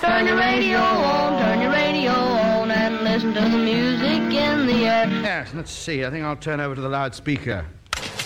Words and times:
Turn 0.00 0.26
your 0.26 0.36
radio 0.36 0.78
on, 0.78 1.40
turn 1.42 1.60
your 1.60 1.70
radio 1.70 2.10
on, 2.12 2.70
and 2.70 3.02
listen 3.02 3.34
to 3.34 3.40
the 3.40 3.48
music 3.48 4.20
in 4.32 4.66
the 4.66 4.84
air. 4.86 5.06
Yes, 5.08 5.52
let's 5.54 5.70
see. 5.70 6.04
I 6.04 6.10
think 6.10 6.24
I'll 6.24 6.36
turn 6.36 6.60
over 6.60 6.74
to 6.74 6.80
the 6.80 6.88
loudspeaker. 6.88 7.64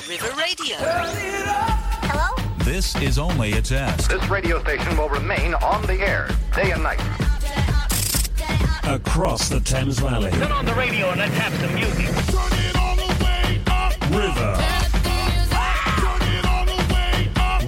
River 0.09 0.31
Radio. 0.37 0.77
Hello? 0.79 2.35
This 2.59 2.97
is 2.97 3.19
only 3.19 3.53
a 3.53 3.63
test. 3.63 4.09
This 4.09 4.29
radio 4.29 4.61
station 4.63 4.97
will 4.97 5.09
remain 5.09 5.55
on 5.55 5.83
the 5.87 6.01
air 6.01 6.31
day 6.55 6.73
and 6.73 6.83
night. 6.83 7.01
Across 8.85 9.49
the 9.49 9.61
Thames 9.61 9.99
Valley. 9.99 10.31
Turn 10.31 10.53
on 10.53 10.65
the 10.65 10.75
radio 10.75 11.11
and 11.11 11.21
let's 11.21 11.35
have 11.35 11.53
some 11.55 11.75
music. 11.75 12.07
River. 14.11 14.57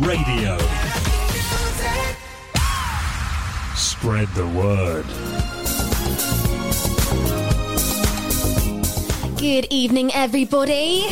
Radio. 0.06 0.67
Spread 4.00 4.28
the 4.28 4.46
word. 4.46 5.04
Good 9.38 9.66
evening, 9.70 10.12
everybody. 10.14 11.04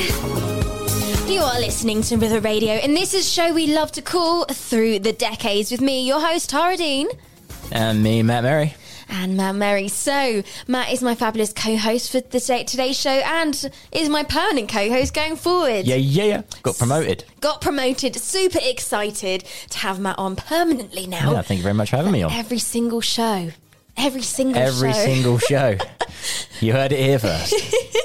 You 1.26 1.40
are 1.40 1.58
listening 1.58 2.02
to 2.02 2.16
River 2.16 2.38
Radio, 2.38 2.74
and 2.74 2.96
this 2.96 3.12
is 3.12 3.26
a 3.26 3.28
show 3.28 3.52
we 3.52 3.74
love 3.74 3.90
to 3.90 4.02
call 4.02 4.44
Through 4.44 5.00
the 5.00 5.12
Decades 5.12 5.72
with 5.72 5.80
me, 5.80 6.06
your 6.06 6.20
host, 6.20 6.50
Tara 6.50 6.76
Deane. 6.76 7.08
And 7.72 8.04
me, 8.04 8.22
Matt 8.22 8.44
Mary. 8.44 8.74
And 9.08 9.36
Matt 9.36 9.54
Mary. 9.54 9.88
So, 9.88 10.42
Matt 10.66 10.92
is 10.92 11.02
my 11.02 11.14
fabulous 11.14 11.52
co 11.52 11.76
host 11.76 12.10
for 12.10 12.20
the 12.20 12.40
day, 12.40 12.64
today's 12.64 12.98
show 12.98 13.10
and 13.10 13.70
is 13.92 14.08
my 14.08 14.22
permanent 14.24 14.68
co 14.68 14.88
host 14.90 15.14
going 15.14 15.36
forward. 15.36 15.86
Yeah, 15.86 15.96
yeah, 15.96 16.24
yeah. 16.24 16.42
Got 16.62 16.78
promoted. 16.78 17.24
Got 17.40 17.60
promoted. 17.60 18.16
Super 18.16 18.58
excited 18.62 19.44
to 19.70 19.78
have 19.78 20.00
Matt 20.00 20.18
on 20.18 20.36
permanently 20.36 21.06
now. 21.06 21.32
Yeah, 21.32 21.42
thank 21.42 21.58
you 21.58 21.62
very 21.64 21.74
much 21.74 21.90
for 21.90 21.96
having 21.96 22.12
me 22.12 22.22
on. 22.22 22.32
Every 22.32 22.58
single 22.58 23.00
show. 23.00 23.50
Every 23.96 24.22
single 24.22 24.60
show. 24.60 24.68
Every 24.68 24.92
show. 24.92 24.98
single 24.98 25.38
show. 25.38 25.78
you 26.60 26.72
heard 26.72 26.92
it 26.92 27.00
here 27.00 27.18
first. 27.18 27.54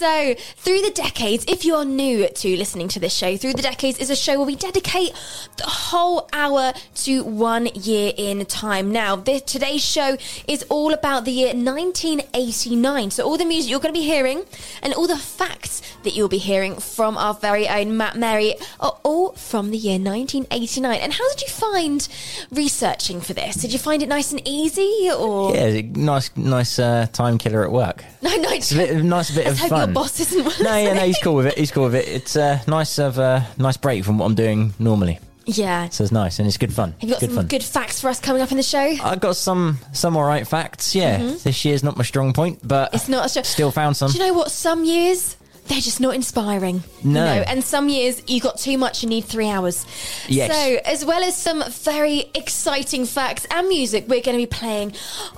So, 0.00 0.34
Through 0.56 0.80
the 0.80 0.92
Decades, 0.92 1.44
if 1.46 1.62
you're 1.66 1.84
new 1.84 2.26
to 2.26 2.56
listening 2.56 2.88
to 2.88 2.98
this 2.98 3.12
show, 3.12 3.36
Through 3.36 3.52
the 3.52 3.60
Decades 3.60 3.98
is 3.98 4.08
a 4.08 4.16
show 4.16 4.38
where 4.38 4.46
we 4.46 4.56
dedicate 4.56 5.12
the 5.58 5.64
whole 5.64 6.26
hour 6.32 6.72
to 7.04 7.22
one 7.22 7.66
year 7.66 8.14
in 8.16 8.46
time. 8.46 8.90
Now, 8.92 9.14
this, 9.14 9.42
today's 9.42 9.84
show 9.84 10.16
is 10.48 10.64
all 10.70 10.94
about 10.94 11.26
the 11.26 11.32
year 11.32 11.48
1989. 11.48 13.10
So, 13.10 13.24
all 13.24 13.36
the 13.36 13.44
music 13.44 13.70
you're 13.70 13.78
going 13.78 13.92
to 13.92 14.00
be 14.00 14.06
hearing 14.06 14.44
and 14.82 14.94
all 14.94 15.06
the 15.06 15.18
facts 15.18 15.82
that 16.02 16.16
you'll 16.16 16.28
be 16.28 16.38
hearing 16.38 16.76
from 16.76 17.18
our 17.18 17.34
very 17.34 17.68
own 17.68 17.94
Matt 17.94 18.16
Mary 18.16 18.54
are 18.80 18.96
all 19.02 19.32
from 19.32 19.70
the 19.70 19.76
year 19.76 19.98
1989. 19.98 20.98
And 20.98 21.12
how 21.12 21.28
did 21.28 21.42
you 21.42 21.48
find 21.48 22.08
researching 22.50 23.20
for 23.20 23.34
this? 23.34 23.56
Did 23.56 23.74
you 23.74 23.78
find 23.78 24.02
it 24.02 24.08
nice 24.08 24.32
and 24.32 24.40
easy 24.48 24.99
or? 25.08 25.54
Yeah, 25.54 25.80
nice, 25.94 26.30
nice 26.36 26.78
uh, 26.78 27.06
time 27.12 27.38
killer 27.38 27.64
at 27.64 27.72
work. 27.72 28.04
No, 28.22 28.36
no, 28.36 28.50
It's 28.50 28.70
a 28.72 28.76
bit, 28.76 29.02
nice 29.02 29.34
bit 29.34 29.46
of 29.46 29.58
hope 29.58 29.70
fun. 29.70 29.88
your 29.88 29.94
boss 29.94 30.20
isn't 30.20 30.44
one 30.44 30.54
no, 30.62 30.76
yeah, 30.76 30.92
no, 30.92 31.00
he's 31.06 31.18
cool 31.18 31.36
with 31.36 31.46
it. 31.46 31.56
He's 31.58 31.70
cool 31.70 31.84
with 31.84 31.94
it. 31.94 32.06
It's 32.06 32.36
uh, 32.36 32.60
nice 32.68 32.98
of 32.98 33.18
a 33.18 33.46
nice 33.56 33.76
break 33.78 34.04
from 34.04 34.18
what 34.18 34.26
I'm 34.26 34.34
doing 34.34 34.74
normally. 34.78 35.18
Yeah. 35.46 35.88
So 35.88 36.04
it's 36.04 36.12
nice 36.12 36.38
and 36.38 36.46
it's 36.46 36.58
good 36.58 36.72
fun. 36.72 36.92
Have 37.00 37.02
you 37.02 37.14
got 37.14 37.20
good 37.20 37.30
some 37.30 37.36
fun. 37.36 37.46
good 37.46 37.64
facts 37.64 38.00
for 38.00 38.08
us 38.10 38.20
coming 38.20 38.40
up 38.42 38.50
in 38.52 38.56
the 38.58 38.62
show? 38.62 38.78
I 39.02 39.16
got 39.16 39.36
some 39.36 39.78
some 39.92 40.16
all 40.16 40.22
right 40.24 40.46
facts. 40.46 40.94
Yeah, 40.94 41.16
this 41.42 41.64
year's 41.64 41.82
not 41.82 41.96
my 41.96 42.04
strong 42.04 42.32
point, 42.34 42.60
but 42.62 42.88
Mm-hmm. 42.88 42.96
It's 42.96 43.08
not 43.08 43.26
a 43.26 43.28
show. 43.30 43.42
still 43.42 43.70
found 43.72 43.96
some. 43.96 44.10
Do 44.12 44.18
you 44.18 44.26
know 44.26 44.34
what? 44.34 44.50
Some 44.52 44.84
years 44.84 45.36
they're 45.70 45.80
just 45.80 46.00
not 46.00 46.14
inspiring. 46.14 46.82
you 47.02 47.12
No. 47.12 47.24
know, 47.24 47.42
and 47.46 47.64
some 47.64 47.88
years 47.88 48.20
you 48.26 48.40
got 48.40 48.58
too 48.58 48.76
much. 48.76 49.02
You 49.02 49.08
need 49.08 49.24
three 49.24 49.48
hours. 49.48 49.86
Yes. 50.28 50.50
So 50.52 50.80
as 50.84 51.04
well 51.04 51.22
as 51.22 51.36
some 51.36 51.62
very 51.70 52.24
exciting 52.34 53.06
facts 53.06 53.46
and 53.50 53.68
music, 53.68 54.04
we're 54.08 54.20
going 54.20 54.36
to 54.36 54.42
be 54.42 54.46
playing 54.46 54.92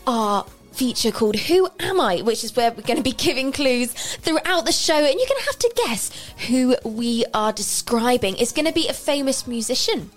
our 0.07 0.45
feature 0.73 1.13
called 1.13 1.37
Who 1.37 1.69
Am 1.81 2.01
I? 2.01 2.23
Which 2.23 2.43
is 2.45 2.57
where 2.57 2.71
we're 2.73 2.83
going 2.83 2.97
to 2.97 3.03
be 3.03 3.13
giving 3.29 3.53
clues 3.53 3.93
throughout 3.93 4.65
the 4.65 4.73
show, 4.73 4.97
and 4.97 5.15
you're 5.19 5.29
going 5.29 5.41
to 5.41 5.47
have 5.47 5.59
to 5.59 5.73
guess 5.87 6.11
who 6.49 6.77
we 6.85 7.25
are 7.35 7.53
describing. 7.53 8.37
It's 8.39 8.53
going 8.53 8.67
to 8.67 8.73
be 8.73 8.89
a 8.89 8.95
famous 8.95 9.47
musician. 9.47 10.11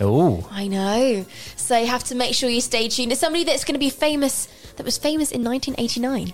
Oh, 0.00 0.48
I 0.50 0.68
know. 0.68 1.26
So 1.56 1.76
you 1.76 1.88
have 1.88 2.04
to 2.04 2.14
make 2.14 2.34
sure 2.34 2.48
you 2.48 2.60
stay 2.60 2.88
tuned. 2.88 3.12
It's 3.12 3.20
somebody 3.20 3.44
that's 3.44 3.64
going 3.64 3.74
to 3.74 3.78
be 3.80 3.90
famous, 3.90 4.46
that 4.76 4.84
was 4.86 4.96
famous 4.96 5.30
in 5.32 5.42
1989. 5.44 6.32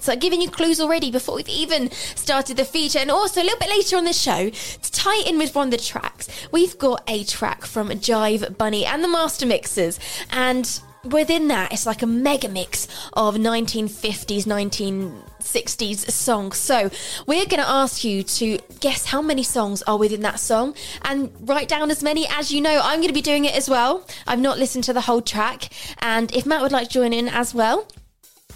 So 0.00 0.12
I'm 0.12 0.18
giving 0.18 0.40
you 0.40 0.50
clues 0.50 0.80
already 0.80 1.10
before 1.10 1.36
we've 1.36 1.48
even 1.48 1.90
started 1.90 2.56
the 2.56 2.64
feature. 2.64 2.98
And 2.98 3.10
also 3.10 3.42
a 3.42 3.44
little 3.44 3.58
bit 3.58 3.68
later 3.68 3.96
on 3.96 4.04
the 4.04 4.12
show, 4.12 4.50
to 4.50 4.92
tie 4.92 5.22
in 5.26 5.38
with 5.38 5.54
one 5.54 5.68
of 5.68 5.72
the 5.72 5.78
tracks, 5.78 6.28
we've 6.52 6.78
got 6.78 7.02
a 7.08 7.24
track 7.24 7.64
from 7.64 7.88
Jive 7.90 8.56
Bunny 8.56 8.84
and 8.86 9.02
the 9.02 9.08
Master 9.08 9.46
Mixers. 9.46 9.98
And 10.30 10.80
within 11.10 11.48
that, 11.48 11.72
it's 11.72 11.86
like 11.86 12.02
a 12.02 12.06
mega 12.06 12.48
mix 12.48 12.88
of 13.12 13.36
1950s, 13.36 14.44
1960s 14.44 16.10
songs. 16.10 16.56
So 16.56 16.90
we're 17.26 17.46
going 17.46 17.62
to 17.62 17.68
ask 17.68 18.04
you 18.04 18.22
to 18.22 18.58
guess 18.80 19.06
how 19.06 19.22
many 19.22 19.42
songs 19.42 19.82
are 19.82 19.98
within 19.98 20.22
that 20.22 20.40
song 20.40 20.74
and 21.02 21.32
write 21.40 21.68
down 21.68 21.90
as 21.90 22.02
many 22.02 22.26
as 22.28 22.50
you 22.50 22.60
know. 22.60 22.80
I'm 22.82 22.98
going 22.98 23.08
to 23.08 23.14
be 23.14 23.22
doing 23.22 23.44
it 23.44 23.54
as 23.54 23.68
well. 23.68 24.06
I've 24.26 24.40
not 24.40 24.58
listened 24.58 24.84
to 24.84 24.92
the 24.92 25.02
whole 25.02 25.22
track. 25.22 25.68
And 25.98 26.32
if 26.34 26.46
Matt 26.46 26.62
would 26.62 26.72
like 26.72 26.88
to 26.88 26.94
join 26.94 27.12
in 27.12 27.28
as 27.28 27.54
well, 27.54 27.86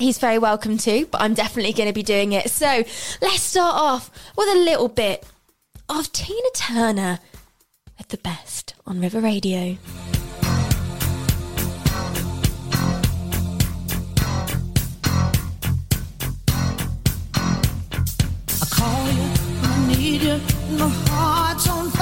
He's 0.00 0.16
very 0.16 0.38
welcome 0.38 0.78
to, 0.78 1.04
but 1.10 1.20
I'm 1.20 1.34
definitely 1.34 1.74
going 1.74 1.90
to 1.90 1.92
be 1.92 2.02
doing 2.02 2.32
it. 2.32 2.48
So 2.48 2.84
let's 3.20 3.42
start 3.42 3.74
off 3.74 4.10
with 4.34 4.48
a 4.48 4.58
little 4.58 4.88
bit 4.88 5.26
of 5.90 6.10
Tina 6.10 6.48
Turner 6.54 7.18
at 7.98 8.08
the 8.08 8.16
best 8.16 8.72
on 8.86 8.98
River 8.98 9.20
Radio. 9.20 9.76
I 18.48 18.66
call 18.70 19.06
you, 19.12 19.30
I 19.62 19.86
need 19.86 20.22
you, 20.22 20.40
my 20.78 20.88
heart's 20.88 21.68
on 21.68 21.90
fire. 21.90 21.99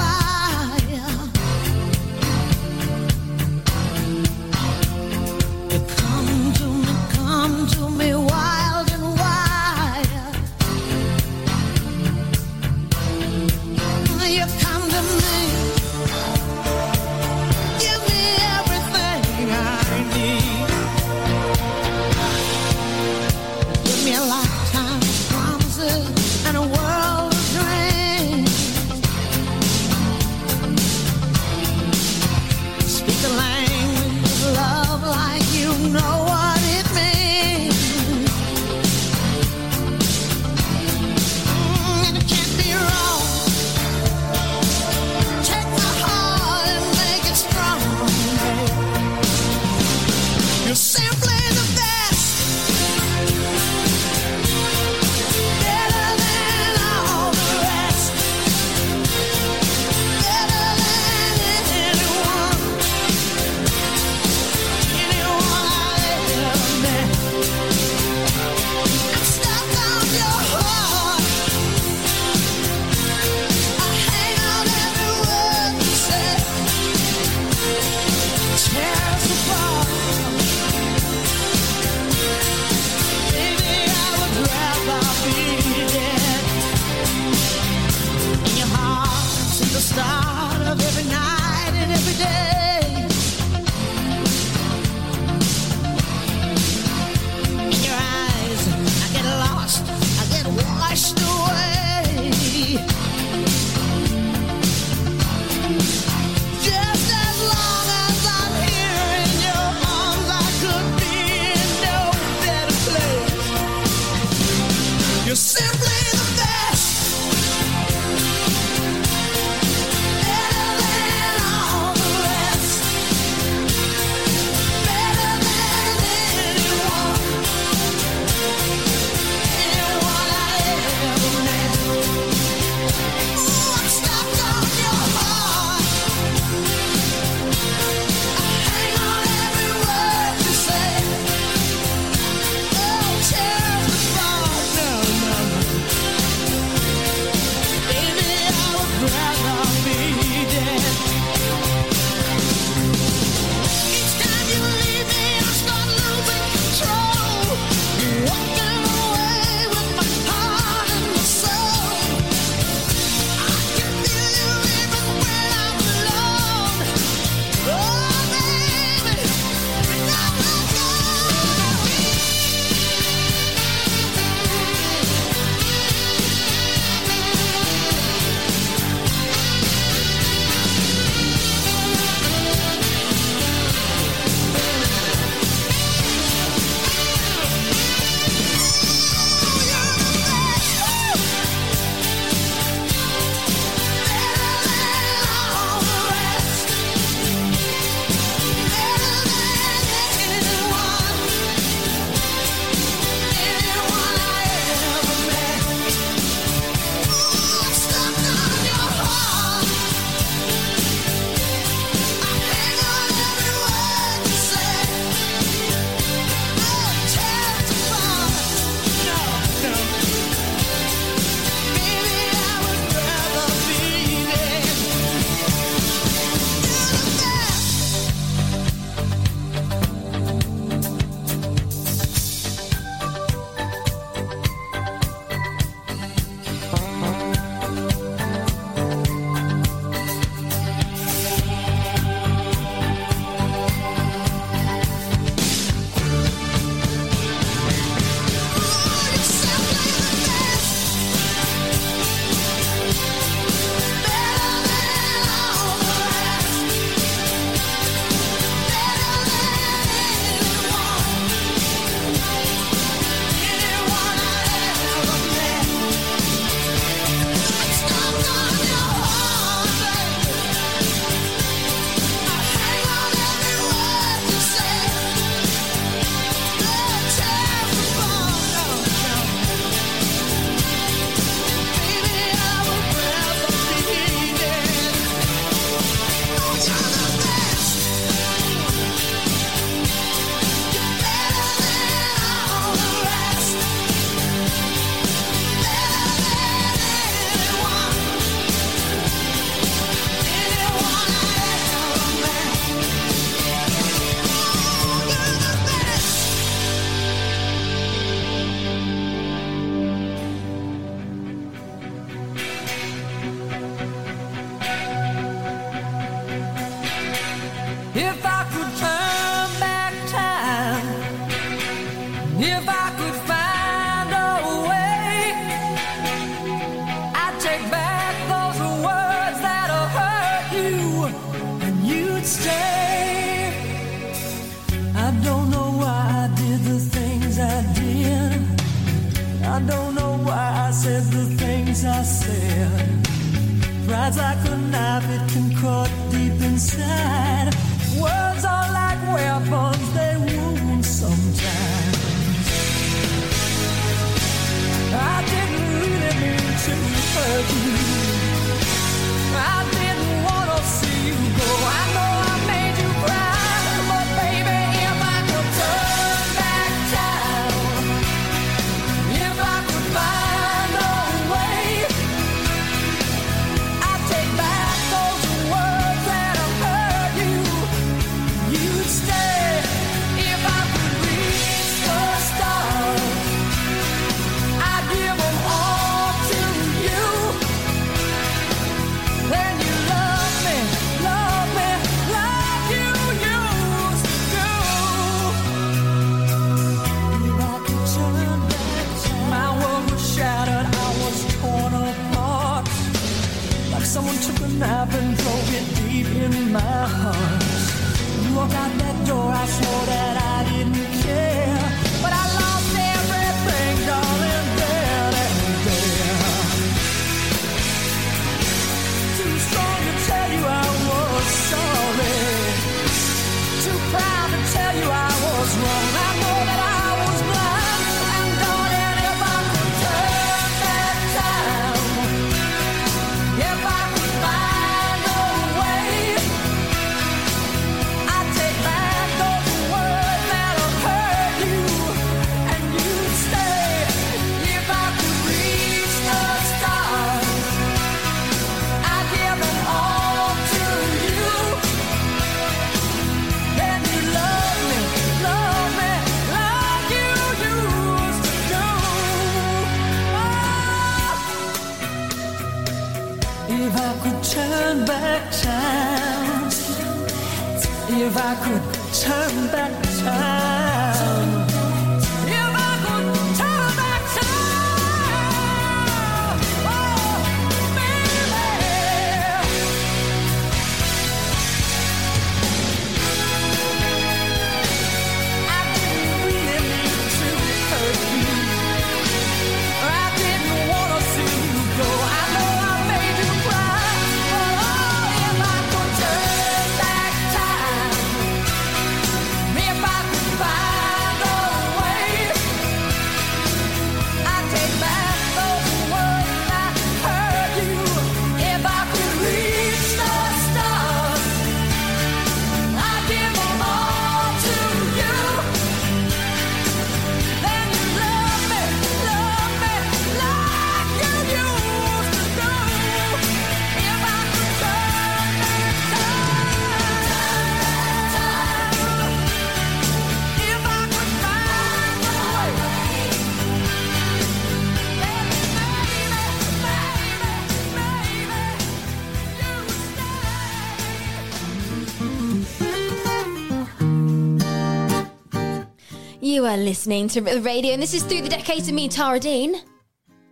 Are 546.49 546.57
listening 546.57 547.09
to 547.09 547.21
the 547.21 547.43
radio, 547.43 547.75
and 547.75 547.83
this 547.83 547.93
is 547.93 548.03
Through 548.05 548.23
the 548.23 548.31
Decades 548.31 548.69
of 548.69 548.75
me, 548.75 548.89
Tara 548.89 549.21
Deane. 549.21 549.57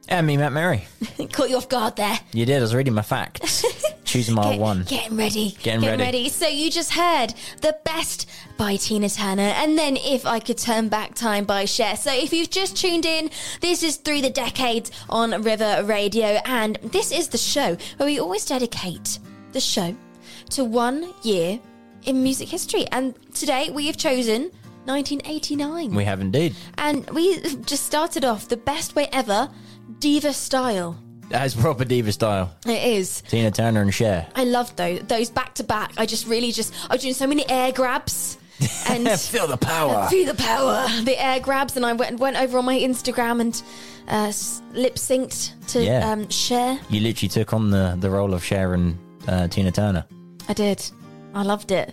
And 0.08 0.26
me, 0.26 0.38
Matt 0.38 0.54
Mary. 0.54 0.86
Caught 1.32 1.50
you 1.50 1.58
off 1.58 1.68
guard 1.68 1.96
there. 1.96 2.18
You 2.32 2.46
did. 2.46 2.56
I 2.56 2.60
was 2.62 2.74
reading 2.74 2.94
my 2.94 3.02
facts. 3.02 3.62
Choosing 4.04 4.34
my 4.34 4.52
Get- 4.52 4.58
one. 4.58 4.84
Getting 4.84 5.18
ready. 5.18 5.50
Getting 5.62 5.82
ready. 5.82 6.30
So 6.30 6.48
you 6.48 6.70
just 6.70 6.92
heard 6.94 7.34
The 7.60 7.76
Best 7.84 8.30
by 8.56 8.76
Tina 8.76 9.10
Turner 9.10 9.42
and 9.42 9.76
then 9.78 9.98
If 9.98 10.24
I 10.24 10.40
Could 10.40 10.56
Turn 10.56 10.88
Back 10.88 11.14
Time 11.14 11.44
by 11.44 11.66
Cher. 11.66 11.96
So 11.96 12.14
if 12.14 12.32
you've 12.32 12.48
just 12.48 12.78
tuned 12.78 13.04
in, 13.04 13.28
this 13.60 13.82
is 13.82 13.96
Through 13.96 14.22
the 14.22 14.30
Decades 14.30 14.90
on 15.10 15.42
River 15.42 15.82
Radio 15.84 16.38
and 16.46 16.76
this 16.82 17.12
is 17.12 17.28
the 17.28 17.36
show 17.36 17.76
where 17.98 18.06
we 18.06 18.18
always 18.18 18.46
dedicate 18.46 19.18
the 19.52 19.60
show 19.60 19.94
to 20.50 20.64
one 20.64 21.12
year 21.22 21.60
in 22.04 22.22
music 22.22 22.48
history. 22.48 22.86
And 22.86 23.14
today 23.34 23.68
we 23.68 23.86
have 23.88 23.98
chosen 23.98 24.50
1989. 24.86 25.94
We 25.94 26.04
have 26.04 26.20
indeed. 26.20 26.54
and 26.78 27.08
we 27.10 27.38
just 27.64 27.84
started 27.86 28.24
off 28.24 28.48
the 28.48 28.56
best 28.56 28.94
way 28.94 29.08
ever, 29.12 29.50
diva 29.98 30.32
style. 30.32 30.96
That's 31.28 31.54
proper 31.54 31.84
diva 31.84 32.12
style. 32.12 32.54
It 32.66 32.82
is. 32.98 33.22
Tina 33.22 33.50
Turner 33.50 33.82
and 33.82 33.92
Cher. 33.92 34.28
I 34.36 34.44
love 34.44 34.74
those 34.76 35.00
those 35.08 35.28
back 35.30 35.54
to 35.56 35.64
back. 35.64 35.92
I 35.96 36.06
just 36.06 36.26
really 36.28 36.52
just 36.52 36.72
I 36.88 36.94
was 36.94 37.02
doing 37.02 37.14
so 37.14 37.26
many 37.26 37.48
air 37.50 37.72
grabs 37.72 38.38
and 38.88 39.08
Feel 39.20 39.46
the 39.48 39.56
power. 39.56 40.06
feel 40.08 40.32
the 40.32 40.40
power, 40.40 40.86
the 41.02 41.16
air 41.22 41.40
grabs, 41.40 41.76
and 41.76 41.84
I 41.84 41.92
went 41.94 42.20
went 42.20 42.36
over 42.36 42.58
on 42.58 42.64
my 42.64 42.78
Instagram 42.78 43.40
and 43.40 43.62
uh, 44.08 44.32
lip 44.72 44.94
synced 44.94 45.66
to 45.72 45.82
Yeah. 45.84 46.10
um, 46.12 46.28
Cher. 46.30 46.78
You 46.88 47.00
literally 47.00 47.28
took 47.28 47.52
on 47.52 47.70
the, 47.70 47.96
the 47.98 48.08
role 48.08 48.32
of 48.32 48.44
Cher 48.44 48.74
and 48.74 48.96
uh, 49.26 49.48
Tina 49.48 49.72
Turner. 49.72 50.06
I 50.48 50.52
did. 50.52 50.88
I 51.34 51.42
loved 51.42 51.72
it. 51.72 51.92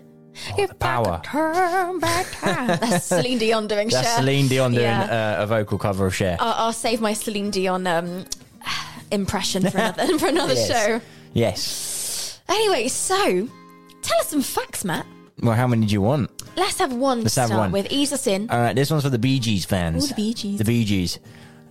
If 0.57 0.71
I 0.71 0.73
power. 0.73 1.17
could 1.17 1.23
turn 1.25 1.99
back 1.99 2.25
time. 2.31 2.67
That's 2.81 3.05
Celine 3.05 3.37
Dion 3.37 3.67
doing 3.67 3.89
That's 3.89 4.07
Cher. 4.07 4.17
Celine 4.19 4.47
Dion 4.47 4.71
doing 4.71 4.83
Yeah. 4.83 5.35
uh, 5.39 5.43
a 5.43 5.47
vocal 5.47 5.77
cover 5.77 6.05
of 6.05 6.15
Cher. 6.15 6.37
I'll, 6.39 6.65
I'll 6.67 6.73
save 6.73 7.01
my 7.01 7.13
Celine 7.13 7.51
Dion 7.51 7.85
um, 7.87 8.25
impression 9.11 9.69
for 9.69 9.77
another 9.77 10.17
for 10.19 10.27
another 10.27 10.53
Yes. 10.53 10.67
show. 10.67 11.01
Yes. 11.33 12.39
Anyway, 12.49 12.87
so 12.87 13.47
tell 14.01 14.19
us 14.19 14.27
some 14.29 14.41
facts, 14.41 14.83
Matt. 14.83 15.05
Well, 15.41 15.55
how 15.55 15.67
many 15.67 15.85
do 15.87 15.93
you 15.93 16.01
want? 16.01 16.29
Let's 16.55 16.77
have 16.79 16.93
one 16.93 17.21
Let's 17.23 17.33
to 17.35 17.41
have 17.41 17.47
start 17.49 17.59
one. 17.59 17.71
with. 17.71 17.87
Ease 17.91 18.13
us 18.13 18.27
in. 18.27 18.49
All 18.49 18.59
right, 18.59 18.75
this 18.75 18.91
one's 18.91 19.03
for 19.03 19.09
the 19.09 19.17
Bee 19.19 19.39
Gees 19.39 19.65
fans. 19.65 20.05
Ooh, 20.05 20.07
the 20.09 20.13
Bee 20.15 20.33
Gees. 20.33 20.57
The 20.59 20.65
Bee 20.65 20.85
Gees. 20.85 21.19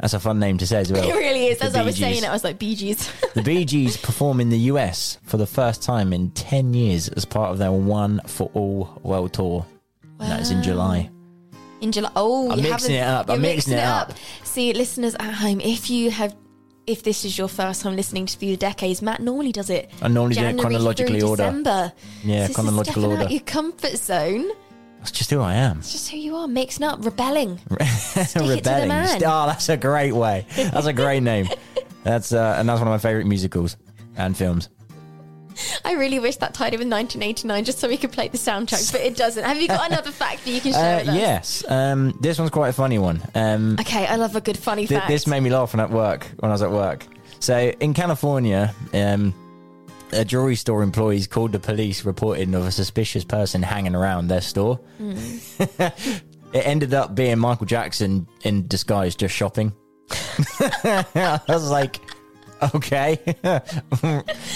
That's 0.03 0.13
a 0.15 0.21
fun 0.21 0.39
name 0.39 0.59
to 0.59 0.67
say 0.67 0.81
as 0.81 0.93
well. 0.93 1.03
it 1.09 1.15
really 1.15 1.47
is. 1.47 1.59
The 1.59 1.65
As 1.67 1.75
I 1.77 1.81
Bee 1.81 1.87
was 1.87 1.97
saying 1.97 2.25
it, 2.25 2.29
I 2.29 2.33
was 2.33 2.45
like, 2.45 2.59
Bee 2.59 2.75
Gees. 2.75 3.09
The 3.35 3.43
Bee 3.43 3.65
Gees 3.65 3.97
perform 3.97 4.41
in 4.41 4.51
the 4.51 4.59
US 4.73 5.17
for 5.23 5.39
the 5.39 5.47
first 5.47 5.83
time 5.83 6.13
in 6.13 6.31
10 6.33 6.75
years 6.75 7.09
as 7.09 7.25
part 7.25 7.51
of 7.53 7.59
their 7.59 7.73
One 7.73 8.21
for 8.27 8.51
All 8.53 9.01
World 9.03 9.33
Tour. 9.33 9.65
And 10.21 10.31
that 10.31 10.41
was 10.41 10.51
in 10.51 10.63
July. 10.63 11.09
in 11.81 11.91
July. 11.93 12.11
Oh, 12.15 12.51
I'm 12.51 12.59
you 12.59 12.69
mixing 12.71 12.95
haven't- 12.97 13.09
it 13.09 13.21
up. 13.21 13.31
I'm 13.31 13.37
you're 13.43 13.55
mixing 13.55 13.73
it 13.75 13.79
up. 13.81 14.13
See, 14.45 14.73
listeners 14.75 15.15
at 15.15 15.33
home, 15.35 15.61
if 15.61 15.89
you 15.89 16.11
have, 16.11 16.35
if 16.87 17.03
this 17.05 17.25
is 17.25 17.39
your 17.39 17.49
first 17.49 17.83
time 17.83 17.95
listening 17.97 18.27
to 18.27 18.37
Through 18.37 18.51
the 18.51 18.57
Decades, 18.57 19.03
Matt 19.03 19.21
normally 19.21 19.53
does 19.53 19.71
it. 19.71 19.91
I 20.03 20.09
normally 20.09 20.35
do 20.35 20.41
it 20.41 20.45
January 20.45 20.61
chronologically 20.75 21.21
through 21.21 21.29
order. 21.31 21.43
December. 21.45 21.93
Yeah, 22.25 22.47
This 22.49 22.57
chronological 22.57 23.03
is 23.05 23.09
stepping 23.09 23.11
order. 23.13 23.25
Out 23.25 23.31
your 23.31 23.41
comfort 23.41 23.97
zone. 23.97 24.51
That's 25.03 25.11
just 25.11 25.31
who 25.31 25.41
I 25.41 25.55
am. 25.55 25.79
It's 25.81 25.91
just 25.91 26.11
who 26.13 26.17
you 26.17 26.37
are, 26.37 26.47
mixing 26.47 26.85
up, 26.87 27.05
rebelling. 27.05 27.59
Stick 27.81 28.23
it 28.23 28.29
to 28.29 28.39
the 28.39 28.55
Rebelling. 28.57 28.91
Oh, 29.27 29.47
that's 29.47 29.69
a 29.69 29.77
great 29.77 30.13
way. 30.13 30.47
That's 30.55 30.87
a 30.87 30.93
great 30.93 31.23
name. 31.25 31.49
That's 32.05 32.33
uh, 32.33 32.57
and 32.59 32.69
that's 32.69 32.81
one 32.81 32.89
of 32.89 32.93
my 32.93 32.99
favourite 32.99 33.27
musicals 33.29 33.77
and 34.17 34.37
films. 34.37 34.69
I 35.85 35.93
really 35.93 36.19
wish 36.19 36.37
that 36.39 36.53
tied 36.53 36.75
in 36.75 36.81
with 36.81 36.89
1989 36.91 37.65
just 37.65 37.79
so 37.79 37.87
we 37.89 37.97
could 37.97 38.11
play 38.11 38.27
the 38.27 38.39
soundtrack, 38.39 38.91
but 38.91 39.01
it 39.03 39.17
doesn't. 39.17 39.45
Have 39.45 39.61
you 39.63 39.69
got 39.69 39.89
another 39.89 40.11
fact 40.23 40.45
that 40.45 40.51
you 40.51 40.61
can 40.61 40.73
share 40.73 40.97
Uh, 40.97 40.99
with 41.01 41.09
us? 41.11 41.15
yes, 41.17 41.65
um, 41.69 42.19
this 42.21 42.39
one's 42.41 42.51
quite 42.51 42.71
a 42.71 42.73
funny 42.73 42.99
one. 42.99 43.23
Um, 43.37 43.77
Okay, 43.79 44.05
I 44.07 44.17
love 44.17 44.35
a 44.35 44.41
good 44.41 44.57
funny 44.59 44.87
th- 44.89 44.99
fact. 44.99 45.09
this 45.11 45.29
made 45.29 45.41
me 45.45 45.51
laugh 45.51 45.73
when 45.75 45.81
at 45.81 45.91
work 45.91 46.27
when 46.41 46.51
I 46.51 46.55
was 46.55 46.63
at 46.63 46.73
work. 46.73 47.07
So 47.39 47.57
in 47.57 47.95
California, 47.95 48.75
um, 48.95 49.33
a 50.13 50.25
jewelry 50.25 50.57
store 50.57 50.83
employees 50.83 51.27
called 51.27 51.53
the 51.53 51.59
police 51.59 52.05
reporting 52.05 52.55
of 52.55 52.67
a 52.67 52.71
suspicious 52.71 53.25
person 53.25 53.63
hanging 53.63 53.95
around 53.95 54.29
their 54.29 54.41
store. 54.41 54.81
it 54.99 56.23
ended 56.53 56.95
up 56.95 57.15
being 57.15 57.39
Michael 57.39 57.67
Jackson 57.67 58.27
in 58.43 58.67
disguise, 58.67 59.17
just 59.17 59.35
shopping. 59.35 59.73
I 60.61 61.41
was 61.49 61.71
like, 61.71 62.01
okay, 62.75 63.17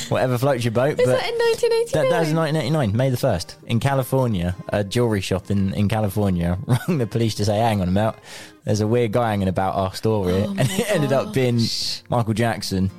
whatever 0.09 0.39
floats 0.39 0.65
your 0.65 0.73
boat. 0.73 0.99
Was 0.99 1.07
but 1.07 1.19
that 1.19 1.29
in 1.29 1.39
1989? 1.39 1.87
that, 1.93 2.11
that 2.11 2.21
was 2.21 2.35
1989, 2.35 2.97
May 2.97 3.11
the 3.11 3.17
1st. 3.17 3.65
In 3.65 3.81
California, 3.81 4.55
a 4.69 4.85
jewelry 4.85 5.21
shop 5.21 5.51
in, 5.51 5.73
in 5.75 5.89
California 5.89 6.59
rang 6.67 6.99
the 6.99 7.07
police 7.07 7.35
to 7.37 7.45
say, 7.45 7.59
hang 7.59 7.81
on 7.81 7.89
a 7.89 7.93
minute, 7.93 8.17
there's 8.65 8.81
a 8.81 8.87
weird 8.87 9.13
guy 9.13 9.31
hanging 9.31 9.49
about 9.49 9.75
our 9.75 9.95
store 9.95 10.29
here. 10.31 10.45
Oh 10.47 10.57
and 10.59 10.71
it 10.71 10.91
ended 10.91 11.13
up 11.13 11.33
being 11.33 11.61
Michael 12.09 12.35
Jackson 12.35 12.91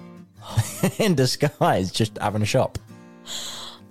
in 1.00 1.16
disguise, 1.16 1.92
just 1.92 2.18
having 2.18 2.42
a 2.42 2.46
shop. 2.46 2.78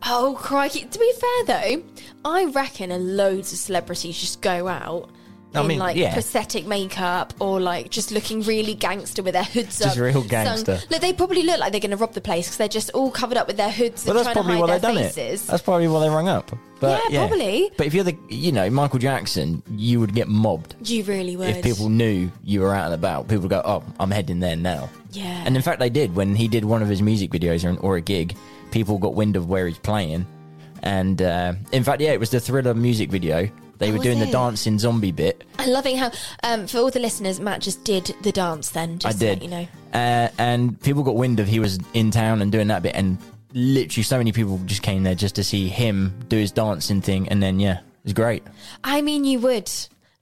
Oh, 0.05 0.37
crikey. 0.39 0.85
To 0.85 0.99
be 0.99 1.13
fair, 1.13 1.47
though, 1.47 1.83
I 2.25 2.45
reckon 2.47 3.17
loads 3.17 3.53
of 3.53 3.59
celebrities 3.59 4.19
just 4.19 4.41
go 4.41 4.69
out 4.69 5.11
I 5.55 5.61
in 5.63 5.69
mean, 5.69 5.79
like 5.79 5.97
yeah. 5.97 6.13
prosthetic 6.13 6.67
makeup 6.67 7.33
or 7.41 7.61
like 7.61 7.91
just 7.91 8.11
looking 8.11 8.43
really 8.43 8.75
gangster 8.75 9.23
with 9.23 9.33
their 9.33 9.45
hoods 9.45 9.81
up, 9.81 9.87
Just 9.87 9.97
up. 9.99 10.03
real 10.05 10.13
sung- 10.21 10.29
gangster. 10.29 10.81
Look, 10.91 11.01
they 11.01 11.13
probably 11.15 11.45
look 11.45 11.59
like 11.61 11.73
they're 11.73 11.81
going 11.81 11.93
to 11.93 11.97
rob 11.97 12.13
the 12.13 12.21
place 12.21 12.47
because 12.47 12.59
they're 12.59 12.69
just 12.69 12.91
all 12.91 13.11
covered 13.11 13.39
up 13.39 13.47
with 13.47 13.57
their 13.57 13.71
hoods 13.71 14.05
Well, 14.05 14.17
and 14.19 14.27
that's 14.27 14.35
trying 14.35 14.45
probably 14.45 14.55
to 14.57 14.61
why 14.61 14.67
hide 14.69 14.75
they've 14.75 14.83
their 14.83 15.03
done 15.05 15.13
faces. 15.13 15.45
it. 15.45 15.47
That's 15.51 15.63
probably 15.63 15.89
why 15.89 16.01
they 16.01 16.09
rung 16.11 16.29
up. 16.29 16.51
But, 16.79 17.01
Yeah, 17.11 17.27
probably. 17.27 17.71
But 17.79 17.87
if 17.87 17.95
you're 17.95 18.05
the, 18.05 18.17
you 18.29 18.53
know, 18.53 18.69
Michael 18.69 18.99
Jackson, 18.99 19.63
you 19.71 19.99
would 20.01 20.15
get 20.15 20.29
mobbed. 20.29 20.75
You 20.85 21.05
really 21.05 21.35
would. 21.37 21.49
If 21.49 21.63
people 21.65 21.89
knew 21.89 22.31
you 22.45 22.61
were 22.61 22.75
out 22.75 22.87
and 22.87 22.95
about, 22.95 23.29
people 23.29 23.43
would 23.43 23.51
go, 23.51 23.63
"Oh, 23.65 23.83
I'm 23.99 24.11
heading 24.11 24.41
there 24.41 24.57
now." 24.57 24.91
Yeah. 25.13 25.43
And 25.47 25.57
in 25.57 25.63
fact, 25.63 25.79
they 25.81 25.89
did 25.89 26.15
when 26.15 26.35
he 26.37 26.49
did 26.49 26.67
one 26.67 26.83
of 26.83 26.89
his 26.89 27.01
music 27.01 27.31
videos 27.31 27.65
or, 27.65 27.81
or 27.81 27.97
a 27.97 28.03
gig. 28.03 28.37
People 28.73 28.99
got 28.99 29.15
wind 29.15 29.37
of 29.37 29.49
where 29.49 29.67
he's 29.67 29.79
playing, 29.79 30.27
and 30.83 31.23
uh, 31.23 31.55
in 31.73 31.83
fact, 31.83 32.03
yeah, 32.03 32.11
it 32.13 32.21
was 32.21 32.29
the 32.29 32.41
Thriller 32.41 32.75
music 32.75 33.11
video. 33.11 33.49
They 33.79 33.93
were 33.93 33.99
doing 33.99 34.19
the 34.19 34.29
it? 34.29 34.33
dancing 34.33 34.79
zombie 34.79 35.13
bit. 35.13 35.45
I'm 35.59 35.71
loving 35.71 35.97
how, 35.97 36.11
um, 36.43 36.67
for 36.67 36.79
all 36.79 36.91
the 36.91 37.01
listeners, 37.01 37.41
Matt 37.41 37.61
just 37.61 37.85
did 37.85 38.15
the 38.23 38.33
dance 38.33 38.71
then. 38.71 38.99
Just 38.99 39.17
I 39.17 39.19
did, 39.19 39.43
you 39.43 39.49
know. 39.49 39.67
uh, 39.95 40.29
and 40.39 40.81
people 40.83 41.03
got 41.03 41.15
wind 41.17 41.41
of 41.41 41.47
he 41.49 41.61
was 41.61 41.79
in 41.95 42.11
town 42.11 42.43
and 42.43 42.51
doing 42.53 42.69
that 42.69 42.83
bit, 42.83 42.95
and 42.95 43.19
literally 43.53 44.03
so 44.03 44.19
many 44.19 44.33
people 44.33 44.61
just 44.67 44.83
came 44.83 45.03
there 45.03 45.15
just 45.15 45.35
to 45.37 45.45
see 45.45 45.69
him 45.69 46.15
do 46.29 46.37
his 46.37 46.53
dancing 46.53 47.01
thing, 47.01 47.29
and 47.29 47.43
then 47.43 47.59
yeah, 47.61 47.79
it 47.79 48.05
was 48.05 48.13
great. 48.13 48.43
I 48.85 49.03
mean, 49.03 49.25
you 49.25 49.41
would. 49.41 49.71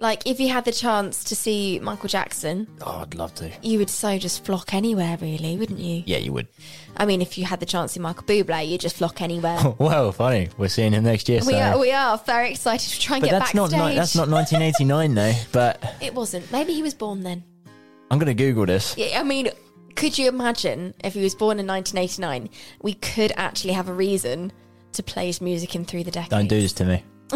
Like, 0.01 0.27
if 0.27 0.41
you 0.41 0.49
had 0.49 0.65
the 0.65 0.73
chance 0.73 1.23
to 1.25 1.37
see 1.37 1.79
Michael 1.79 2.09
Jackson, 2.09 2.67
Oh, 2.83 3.03
I'd 3.03 3.15
love 3.15 3.33
to. 3.37 3.51
you 3.63 3.79
would 3.79 3.89
so 3.89 4.19
just 4.19 4.45
flock 4.45 4.75
anywhere, 4.75 5.17
really, 5.23 5.57
wouldn't 5.57 5.79
you? 5.79 6.03
Yeah, 6.05 6.19
you 6.19 6.33
would. 6.33 6.49
I 6.97 7.07
mean, 7.07 7.21
if 7.21 7.37
you 7.37 7.45
had 7.45 7.61
the 7.61 7.67
chance 7.67 7.93
to 7.93 7.95
see 7.95 8.01
Michael 8.01 8.25
Bublé, 8.25 8.69
you'd 8.69 8.81
just 8.81 8.97
flock 8.97 9.21
anywhere. 9.21 9.59
well, 9.79 10.13
funny. 10.13 10.49
We're 10.57 10.69
seeing 10.69 10.93
him 10.93 11.05
next 11.05 11.29
year. 11.29 11.41
we 11.41 11.53
so- 11.53 11.59
are, 11.59 11.79
we 11.79 11.93
are 11.93 12.19
very 12.19 12.51
excited 12.51 12.91
to 12.91 13.01
try 13.01 13.17
and 13.17 13.23
but 13.23 13.31
get 13.31 13.39
that's 13.39 13.55
not 13.55 13.71
ni- 13.71 13.95
that's 13.95 14.15
not 14.15 14.29
1989 14.29 15.15
though. 15.15 15.33
But 15.53 15.97
It 16.01 16.15
wasn't. 16.15 16.51
Maybe 16.53 16.73
he 16.73 16.83
was 16.83 16.95
born 16.95 17.23
then. 17.23 17.45
I'm 18.11 18.19
gonna 18.19 18.35
Google 18.35 18.67
this. 18.67 18.97
Yeah, 18.97 19.21
I 19.21 19.25
mean, 19.25 19.51
could 19.97 20.19
you 20.19 20.29
imagine 20.29 20.95
if 21.03 21.15
he 21.15 21.23
was 21.23 21.35
born 21.35 21.59
in 21.59 21.67
1989? 21.67 22.49
We 22.83 22.95
could 22.95 23.33
actually 23.37 23.73
have 23.75 23.89
a 23.89 23.95
reason 23.95 24.53
to 24.93 25.03
play 25.03 25.27
his 25.27 25.41
music 25.41 25.75
in 25.75 25.85
through 25.85 26.05
the 26.05 26.11
decades. 26.11 26.31
Don't 26.31 26.49
do 26.49 26.61
this 26.61 26.73
to 26.75 26.85
me. 26.85 27.03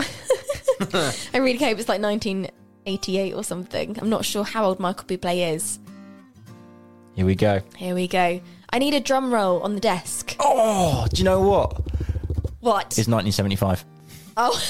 I 1.35 1.39
really 1.39 1.59
hope 1.59 1.79
it's 1.79 1.89
like 1.89 2.01
1988 2.01 3.35
or 3.35 3.43
something. 3.43 3.99
I'm 4.01 4.11
not 4.11 4.25
sure 4.25 4.45
how 4.45 4.65
old 4.65 4.79
Michael 4.79 5.05
Bublé 5.05 5.55
is. 5.55 5.79
Here 7.15 7.27
we 7.27 7.35
go. 7.35 7.61
Here 7.77 7.95
we 7.95 8.07
go. 8.07 8.41
I 8.71 8.79
need 8.79 8.95
a 8.95 9.01
drum 9.01 9.33
roll 9.33 9.63
on 9.63 9.75
the 9.75 9.81
desk. 9.81 10.37
Oh, 10.41 11.07
do 11.13 11.19
you 11.19 11.25
know 11.25 11.41
what? 11.41 11.81
What? 12.61 12.99
It's 12.99 13.09
1975. 13.09 13.85
Oh. 14.37 14.63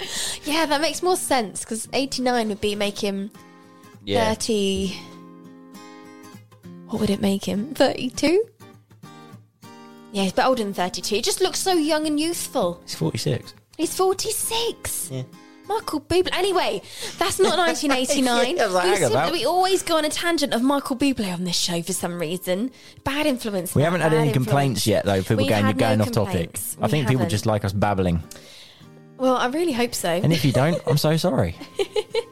yeah, 0.44 0.66
that 0.66 0.80
makes 0.80 1.02
more 1.02 1.16
sense 1.16 1.60
because 1.60 1.88
89 1.92 2.48
would 2.48 2.60
be 2.60 2.74
make 2.74 2.98
him 2.98 3.30
30. 4.06 4.96
What 6.88 7.00
would 7.00 7.10
it 7.10 7.20
make 7.20 7.44
him? 7.44 7.74
32? 7.74 8.44
Yeah, 10.12 10.22
he's 10.22 10.32
a 10.32 10.36
bit 10.36 10.46
older 10.46 10.62
than 10.62 10.72
32. 10.72 11.16
He 11.16 11.22
just 11.22 11.40
looks 11.40 11.58
so 11.58 11.72
young 11.74 12.06
and 12.06 12.18
youthful. 12.18 12.80
He's 12.84 12.94
46. 12.94 13.54
He's 13.76 13.94
46. 13.94 15.12
Michael 15.68 16.00
Bublé. 16.00 16.28
Anyway, 16.32 16.82
that's 17.18 17.38
not 17.38 17.58
1989. 17.58 18.56
Yeah, 18.66 19.08
like, 19.08 19.32
we, 19.32 19.40
we 19.40 19.44
always 19.44 19.82
go 19.82 19.96
on 19.96 20.04
a 20.04 20.08
tangent 20.08 20.52
of 20.54 20.62
Michael 20.62 20.96
Bublé 20.96 21.32
on 21.32 21.44
this 21.44 21.56
show 21.56 21.82
for 21.82 21.92
some 21.92 22.18
reason. 22.18 22.70
Bad 23.04 23.26
influence. 23.26 23.74
We 23.74 23.82
Matt, 23.82 23.92
haven't 23.92 24.00
had 24.02 24.12
any 24.12 24.28
influence. 24.28 24.46
complaints 24.46 24.86
yet, 24.86 25.04
though. 25.04 25.20
People 25.22 25.36
We've 25.38 25.48
going, 25.48 25.64
you're 25.64 25.74
no 25.74 25.78
going 25.78 26.00
off 26.00 26.10
topic. 26.12 26.32
complaints. 26.52 26.76
I 26.80 26.88
think 26.88 27.06
people 27.06 27.20
haven't. 27.20 27.30
just 27.30 27.46
like 27.46 27.64
us 27.64 27.72
babbling. 27.72 28.22
Well, 29.18 29.36
I 29.36 29.46
really 29.48 29.72
hope 29.72 29.94
so. 29.94 30.10
And 30.10 30.32
if 30.32 30.44
you 30.44 30.52
don't, 30.52 30.80
I'm 30.86 30.98
so 30.98 31.16
sorry. 31.16 31.56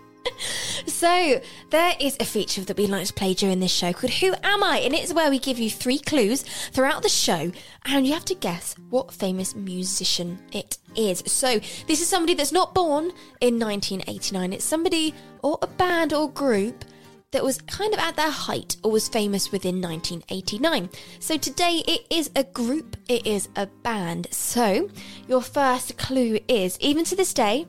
So, 1.05 1.39
there 1.69 1.93
is 2.01 2.17
a 2.19 2.25
feature 2.25 2.63
that 2.63 2.79
we 2.79 2.87
like 2.87 3.07
to 3.09 3.13
play 3.13 3.35
during 3.35 3.61
this 3.61 3.71
show 3.71 3.93
called 3.93 4.15
Who 4.15 4.33
Am 4.43 4.65
I? 4.65 4.79
And 4.79 4.95
it's 4.95 5.13
where 5.13 5.29
we 5.29 5.39
give 5.39 5.59
you 5.59 5.69
three 5.69 5.99
clues 5.99 6.45
throughout 6.73 7.03
the 7.03 7.11
show 7.11 7.53
and 7.85 8.07
you 8.07 8.15
have 8.15 8.25
to 8.25 8.35
guess 8.35 8.75
what 8.89 9.13
famous 9.13 9.55
musician 9.55 10.39
it 10.51 10.79
is. 10.97 11.23
So, 11.27 11.61
this 11.87 12.01
is 12.01 12.09
somebody 12.09 12.33
that's 12.33 12.53
not 12.53 12.75
born 12.75 13.13
in 13.43 13.59
1989. 13.59 14.55
It's 14.55 14.65
somebody 14.65 15.13
or 15.43 15.59
a 15.61 15.67
band 15.67 16.15
or 16.15 16.31
group 16.31 16.87
that 17.33 17.45
was 17.45 17.61
kind 17.61 17.93
of 17.93 18.01
at 18.01 18.17
their 18.17 18.31
height 18.31 18.79
or 18.83 18.91
was 18.91 19.07
famous 19.07 19.53
within 19.53 19.83
1989. 19.83 20.89
So, 21.19 21.37
today 21.37 21.83
it 21.87 22.07
is 22.09 22.31
a 22.35 22.45
group, 22.45 22.97
it 23.11 23.27
is 23.27 23.51
a 23.57 23.67
band. 23.67 24.29
So, 24.31 24.89
your 25.29 25.43
first 25.43 25.99
clue 25.99 26.39
is 26.49 26.79
even 26.81 27.05
to 27.05 27.15
this 27.15 27.35
day, 27.35 27.67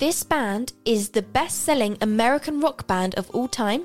this 0.00 0.22
band 0.22 0.72
is 0.86 1.10
the 1.10 1.20
best 1.20 1.60
selling 1.60 1.98
American 2.00 2.58
rock 2.58 2.86
band 2.86 3.14
of 3.16 3.28
all 3.30 3.46
time. 3.46 3.84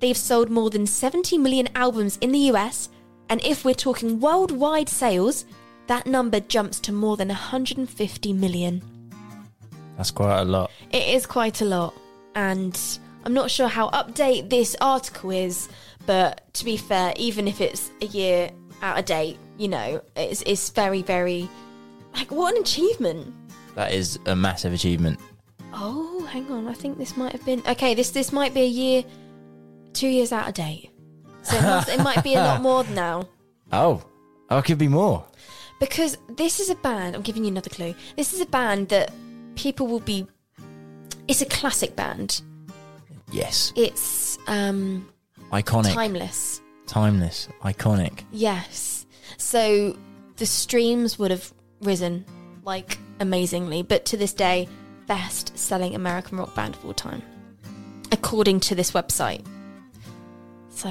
They've 0.00 0.16
sold 0.16 0.50
more 0.50 0.70
than 0.70 0.88
70 0.88 1.38
million 1.38 1.68
albums 1.76 2.18
in 2.20 2.32
the 2.32 2.50
US, 2.50 2.88
and 3.28 3.40
if 3.44 3.64
we're 3.64 3.74
talking 3.74 4.18
worldwide 4.18 4.88
sales, 4.88 5.44
that 5.86 6.04
number 6.04 6.40
jumps 6.40 6.80
to 6.80 6.92
more 6.92 7.16
than 7.16 7.28
150 7.28 8.32
million. 8.32 8.82
That's 9.96 10.10
quite 10.10 10.40
a 10.40 10.44
lot. 10.44 10.72
It 10.90 11.14
is 11.14 11.26
quite 11.26 11.60
a 11.60 11.64
lot, 11.64 11.94
and 12.34 12.76
I'm 13.24 13.32
not 13.32 13.48
sure 13.48 13.68
how 13.68 13.88
update 13.90 14.50
this 14.50 14.74
article 14.80 15.30
is, 15.30 15.68
but 16.06 16.52
to 16.54 16.64
be 16.64 16.76
fair, 16.76 17.14
even 17.16 17.46
if 17.46 17.60
it's 17.60 17.92
a 18.00 18.06
year 18.06 18.50
out 18.82 18.98
of 18.98 19.04
date, 19.04 19.38
you 19.58 19.68
know, 19.68 20.02
it's, 20.16 20.42
it's 20.42 20.70
very, 20.70 21.02
very. 21.02 21.48
Like, 22.14 22.32
what 22.32 22.56
an 22.56 22.62
achievement! 22.62 23.32
That 23.76 23.92
is 23.92 24.18
a 24.26 24.34
massive 24.34 24.72
achievement. 24.72 25.20
Oh, 25.72 26.24
hang 26.30 26.50
on. 26.50 26.68
I 26.68 26.74
think 26.74 26.98
this 26.98 27.16
might 27.16 27.32
have 27.32 27.44
been 27.44 27.62
okay. 27.66 27.94
This 27.94 28.10
this 28.10 28.32
might 28.32 28.52
be 28.54 28.62
a 28.62 28.66
year, 28.66 29.04
two 29.92 30.08
years 30.08 30.32
out 30.32 30.48
of 30.48 30.54
date. 30.54 30.90
So 31.42 31.56
it, 31.56 31.62
must, 31.62 31.88
it 31.88 32.00
might 32.00 32.22
be 32.22 32.34
a 32.34 32.40
lot 32.40 32.60
more 32.68 32.84
now 32.84 33.26
Oh, 33.72 34.00
oh, 34.50 34.58
it 34.58 34.64
could 34.64 34.78
be 34.78 34.86
more. 34.86 35.24
because 35.80 36.16
this 36.36 36.60
is 36.60 36.70
a 36.70 36.74
band. 36.76 37.16
I'm 37.16 37.22
giving 37.22 37.42
you 37.44 37.50
another 37.50 37.70
clue. 37.70 37.94
This 38.16 38.32
is 38.32 38.40
a 38.40 38.46
band 38.46 38.90
that 38.90 39.12
people 39.56 39.86
will 39.88 40.00
be. 40.00 40.26
It's 41.26 41.40
a 41.42 41.46
classic 41.46 41.96
band. 41.96 42.42
Yes. 43.30 43.72
It's 43.76 44.38
um 44.46 45.08
Iconic. 45.52 45.92
timeless. 45.94 46.60
Timeless. 46.86 47.48
Iconic. 47.62 48.24
Yes. 48.30 49.06
So 49.38 49.96
the 50.36 50.46
streams 50.46 51.18
would 51.18 51.30
have 51.30 51.52
risen 51.80 52.24
like 52.64 52.98
amazingly, 53.20 53.82
but 53.82 54.04
to 54.06 54.16
this 54.16 54.32
day, 54.34 54.68
best 55.12 55.58
selling 55.58 55.94
American 55.94 56.38
rock 56.38 56.54
band 56.54 56.74
of 56.74 56.86
all 56.86 56.94
time, 56.94 57.20
according 58.12 58.58
to 58.58 58.74
this 58.74 58.92
website. 58.92 59.44
So 60.70 60.88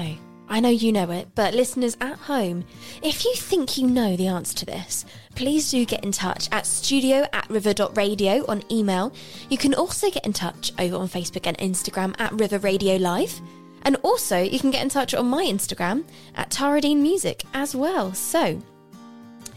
I 0.48 0.60
know 0.60 0.68
you 0.68 0.92
know 0.92 1.10
it, 1.10 1.30
but 1.34 1.54
listeners 1.54 1.96
at 2.00 2.16
home, 2.18 2.64
if 3.02 3.24
you 3.24 3.34
think 3.34 3.76
you 3.76 3.88
know 3.88 4.14
the 4.14 4.28
answer 4.28 4.56
to 4.58 4.64
this, 4.66 5.04
please 5.34 5.72
do 5.72 5.84
get 5.84 6.04
in 6.04 6.12
touch 6.12 6.48
at 6.52 6.66
studio 6.66 7.26
at 7.32 7.50
river.radio 7.50 8.46
on 8.46 8.62
email. 8.70 9.12
You 9.48 9.58
can 9.58 9.74
also 9.74 10.08
get 10.08 10.24
in 10.24 10.32
touch 10.32 10.72
over 10.78 10.94
on 10.94 11.08
Facebook 11.08 11.48
and 11.48 11.58
Instagram 11.58 12.14
at 12.20 12.32
River 12.32 12.60
Radio 12.60 12.98
Live. 12.98 13.40
And 13.84 13.96
also, 14.04 14.40
you 14.40 14.60
can 14.60 14.70
get 14.70 14.82
in 14.82 14.88
touch 14.88 15.14
on 15.14 15.26
my 15.26 15.44
Instagram 15.44 16.04
at 16.36 16.50
Taradine 16.50 16.98
Music 16.98 17.42
as 17.54 17.74
well. 17.74 18.14
So, 18.14 18.62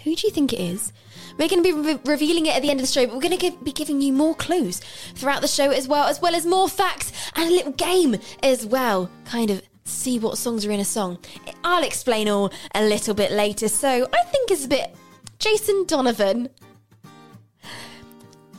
who 0.03 0.15
do 0.15 0.25
you 0.25 0.33
think 0.33 0.53
it 0.53 0.59
is? 0.59 0.91
We're 1.37 1.49
going 1.49 1.63
to 1.63 1.73
be 1.73 1.73
re- 1.73 1.99
revealing 2.05 2.45
it 2.45 2.55
at 2.55 2.61
the 2.61 2.69
end 2.69 2.79
of 2.79 2.85
the 2.85 2.91
show, 2.91 3.05
but 3.05 3.15
we're 3.15 3.21
going 3.21 3.37
to 3.37 3.37
give, 3.37 3.63
be 3.63 3.71
giving 3.71 4.01
you 4.01 4.13
more 4.13 4.35
clues 4.35 4.79
throughout 5.15 5.41
the 5.41 5.47
show 5.47 5.69
as 5.71 5.87
well, 5.87 6.07
as 6.07 6.21
well 6.21 6.33
as 6.35 6.45
more 6.45 6.69
facts 6.69 7.11
and 7.35 7.49
a 7.49 7.53
little 7.53 7.73
game 7.73 8.17
as 8.41 8.65
well. 8.65 9.09
Kind 9.25 9.49
of 9.49 9.61
see 9.83 10.17
what 10.17 10.37
songs 10.37 10.65
are 10.65 10.71
in 10.71 10.79
a 10.79 10.85
song. 10.85 11.19
I'll 11.63 11.83
explain 11.83 12.27
all 12.29 12.51
a 12.73 12.83
little 12.83 13.13
bit 13.13 13.31
later. 13.31 13.67
So 13.67 14.07
I 14.13 14.23
think 14.23 14.51
it's 14.51 14.65
a 14.65 14.69
bit 14.69 14.95
Jason 15.39 15.85
Donovan. 15.85 16.49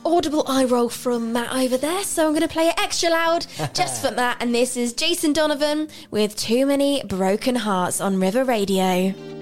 Audible 0.05 0.45
eye 0.47 0.63
roll 0.63 0.87
from 0.87 1.33
Matt 1.33 1.53
over 1.53 1.75
there, 1.75 2.01
so 2.03 2.25
I'm 2.27 2.31
going 2.31 2.41
to 2.41 2.47
play 2.47 2.69
it 2.69 2.79
extra 2.79 3.09
loud 3.09 3.45
just 3.73 4.01
for 4.01 4.11
Matt. 4.11 4.37
And 4.39 4.55
this 4.55 4.77
is 4.77 4.93
Jason 4.93 5.33
Donovan 5.33 5.89
with 6.11 6.35
Too 6.37 6.65
Many 6.65 7.03
Broken 7.03 7.55
Hearts 7.55 7.99
on 7.99 8.17
River 8.17 8.45
Radio. 8.45 9.36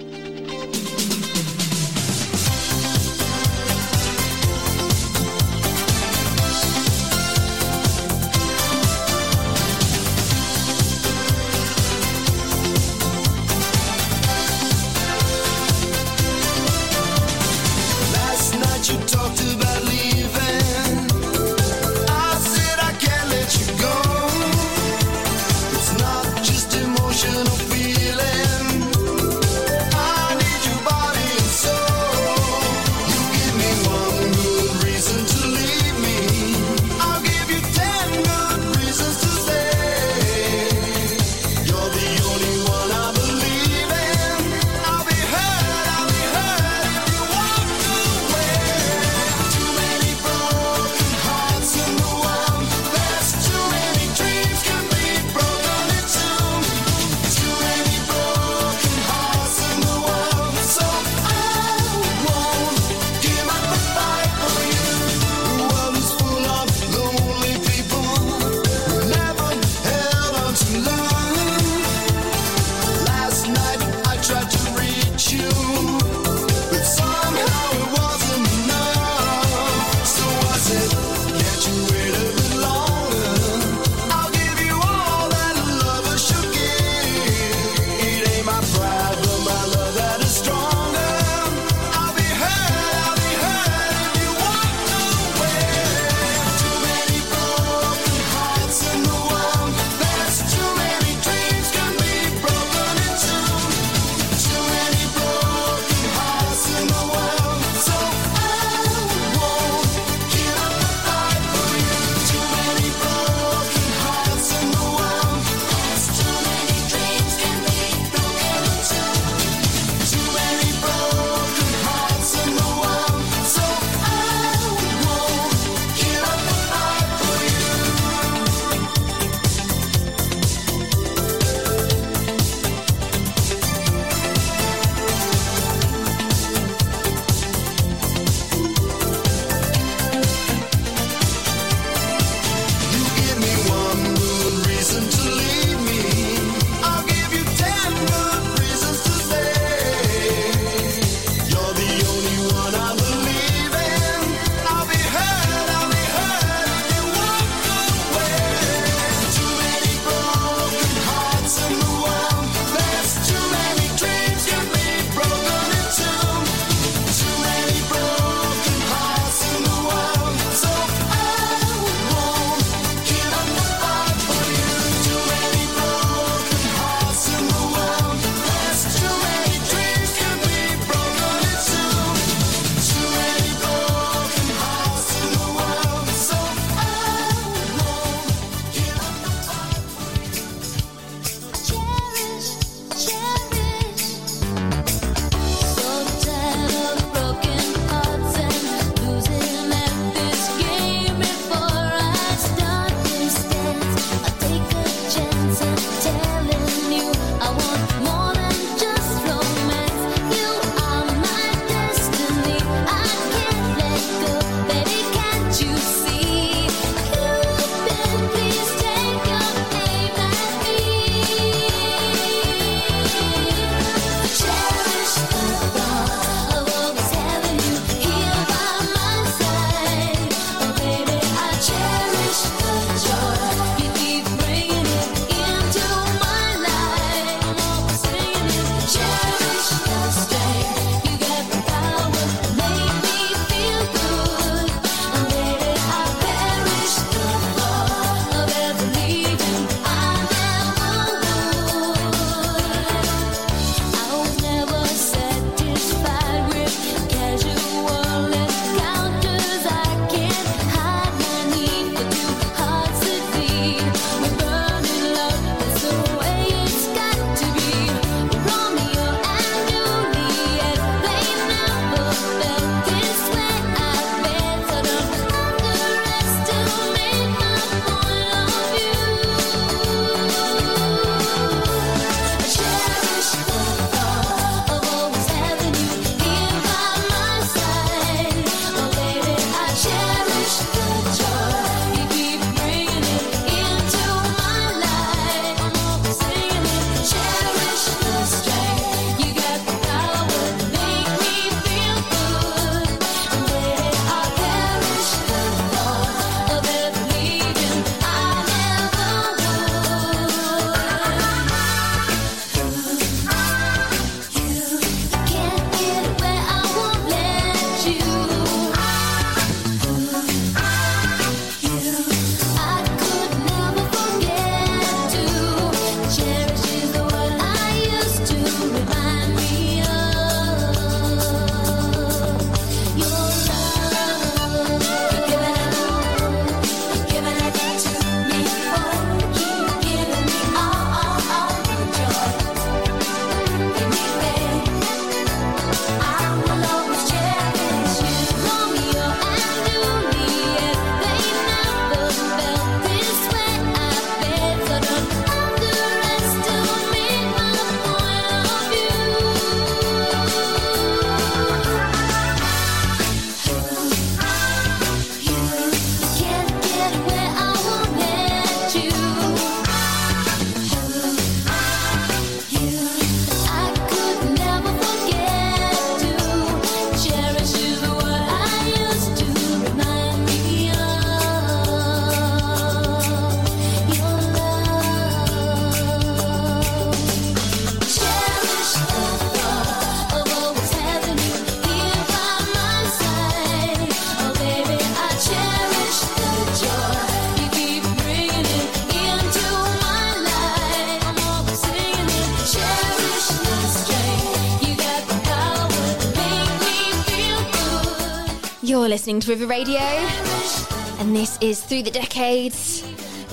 To 409.22 409.30
River 409.32 409.48
Radio, 409.48 409.80
and 409.80 411.16
this 411.16 411.38
is 411.40 411.64
Through 411.64 411.84
the 411.84 411.92
Decades 411.92 412.84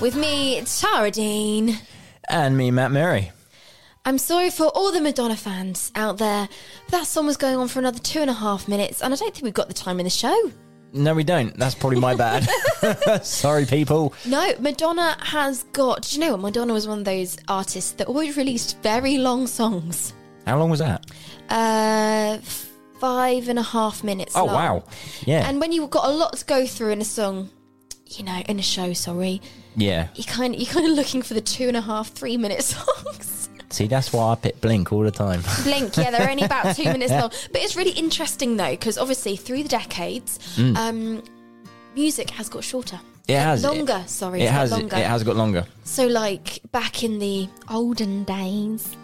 with 0.01 0.15
me, 0.15 0.61
Tara 0.65 1.11
Deane. 1.11 1.77
And 2.29 2.57
me, 2.57 2.71
Matt 2.71 2.91
Murray. 2.91 3.31
I'm 4.05 4.17
sorry 4.17 4.49
for 4.49 4.67
all 4.67 4.93
the 4.93 5.01
Madonna 5.01 5.35
fans 5.35 5.91
out 5.95 6.19
there. 6.19 6.47
But 6.85 6.91
that 6.91 7.07
song 7.07 7.25
was 7.25 7.35
going 7.35 7.57
on 7.57 7.67
for 7.67 7.79
another 7.79 7.99
two 7.99 8.19
and 8.19 8.29
a 8.29 8.33
half 8.33 8.67
minutes, 8.69 9.01
and 9.01 9.13
I 9.13 9.17
don't 9.17 9.33
think 9.33 9.43
we've 9.43 9.53
got 9.53 9.67
the 9.67 9.73
time 9.73 9.99
in 9.99 10.05
the 10.05 10.09
show. 10.09 10.51
No, 10.93 11.13
we 11.13 11.25
don't. 11.25 11.57
That's 11.57 11.75
probably 11.75 11.99
my 11.99 12.15
bad. 12.15 12.47
Sorry, 13.25 13.65
people. 13.65 14.13
No, 14.25 14.53
Madonna 14.59 15.17
has 15.19 15.63
got. 15.73 16.03
Do 16.03 16.15
you 16.15 16.21
know 16.25 16.31
what? 16.31 16.39
Madonna 16.39 16.71
was 16.71 16.87
one 16.87 16.99
of 16.99 17.05
those 17.05 17.37
artists 17.49 17.91
that 17.93 18.07
always 18.07 18.37
released 18.37 18.81
very 18.83 19.17
long 19.17 19.47
songs. 19.47 20.13
How 20.47 20.57
long 20.57 20.69
was 20.69 20.79
that? 20.79 21.05
Uh, 21.49 22.37
five 23.03 23.49
and 23.49 23.59
a 23.59 23.63
half 23.63 24.01
minutes. 24.01 24.33
Oh, 24.33 24.45
long. 24.45 24.55
wow. 24.55 24.83
Yeah. 25.25 25.49
And 25.49 25.59
when 25.59 25.73
you've 25.73 25.89
got 25.89 26.05
a 26.05 26.11
lot 26.11 26.37
to 26.37 26.45
go 26.45 26.65
through 26.65 26.91
in 26.91 27.01
a 27.01 27.05
song, 27.05 27.49
you 28.07 28.23
know, 28.23 28.41
in 28.47 28.59
a 28.59 28.61
show, 28.61 28.93
sorry, 28.93 29.41
yeah. 29.75 30.07
you 30.15 30.23
kind 30.23 30.55
you're 30.55 30.71
kind 30.71 30.87
of 30.87 30.93
looking 30.93 31.21
for 31.21 31.33
the 31.33 31.41
two 31.41 31.67
and 31.67 31.75
a 31.75 31.81
half, 31.81 32.13
three 32.13 32.37
minute 32.37 32.63
songs. 32.73 33.49
See, 33.71 33.87
that's 33.87 34.13
why 34.13 34.31
I 34.31 34.35
pick 34.35 34.61
Blink 34.61 34.93
all 34.93 35.01
the 35.01 35.11
time. 35.11 35.41
Blink, 35.63 35.97
yeah, 35.97 36.11
they're 36.11 36.29
only 36.29 36.43
about 36.43 36.77
two 36.77 36.85
minutes 36.85 37.11
long. 37.11 37.31
But 37.51 37.61
it's 37.61 37.75
really 37.75 37.91
interesting 37.91 38.55
though, 38.55 38.71
because 38.71 38.97
obviously 38.97 39.35
through 39.35 39.63
the 39.63 39.69
decades, 39.69 40.57
um, 40.57 41.21
music 41.95 42.29
has 42.29 42.47
got 42.47 42.63
shorter. 42.63 42.95
Mm. 42.95 42.99
It 43.27 43.37
has. 43.37 43.63
longer. 43.65 44.03
sorry, 44.07 44.43
It 44.43 44.49
got. 44.49 44.67
It, 44.67 44.71
longer. 44.71 44.95
it 44.95 45.05
has 45.05 45.23
got 45.23 45.35
longer. 45.35 45.65
So, 45.83 46.07
like 46.07 46.61
back 46.71 47.03
in 47.03 47.19
the 47.19 47.49
olden 47.69 48.23
days, 48.23 48.95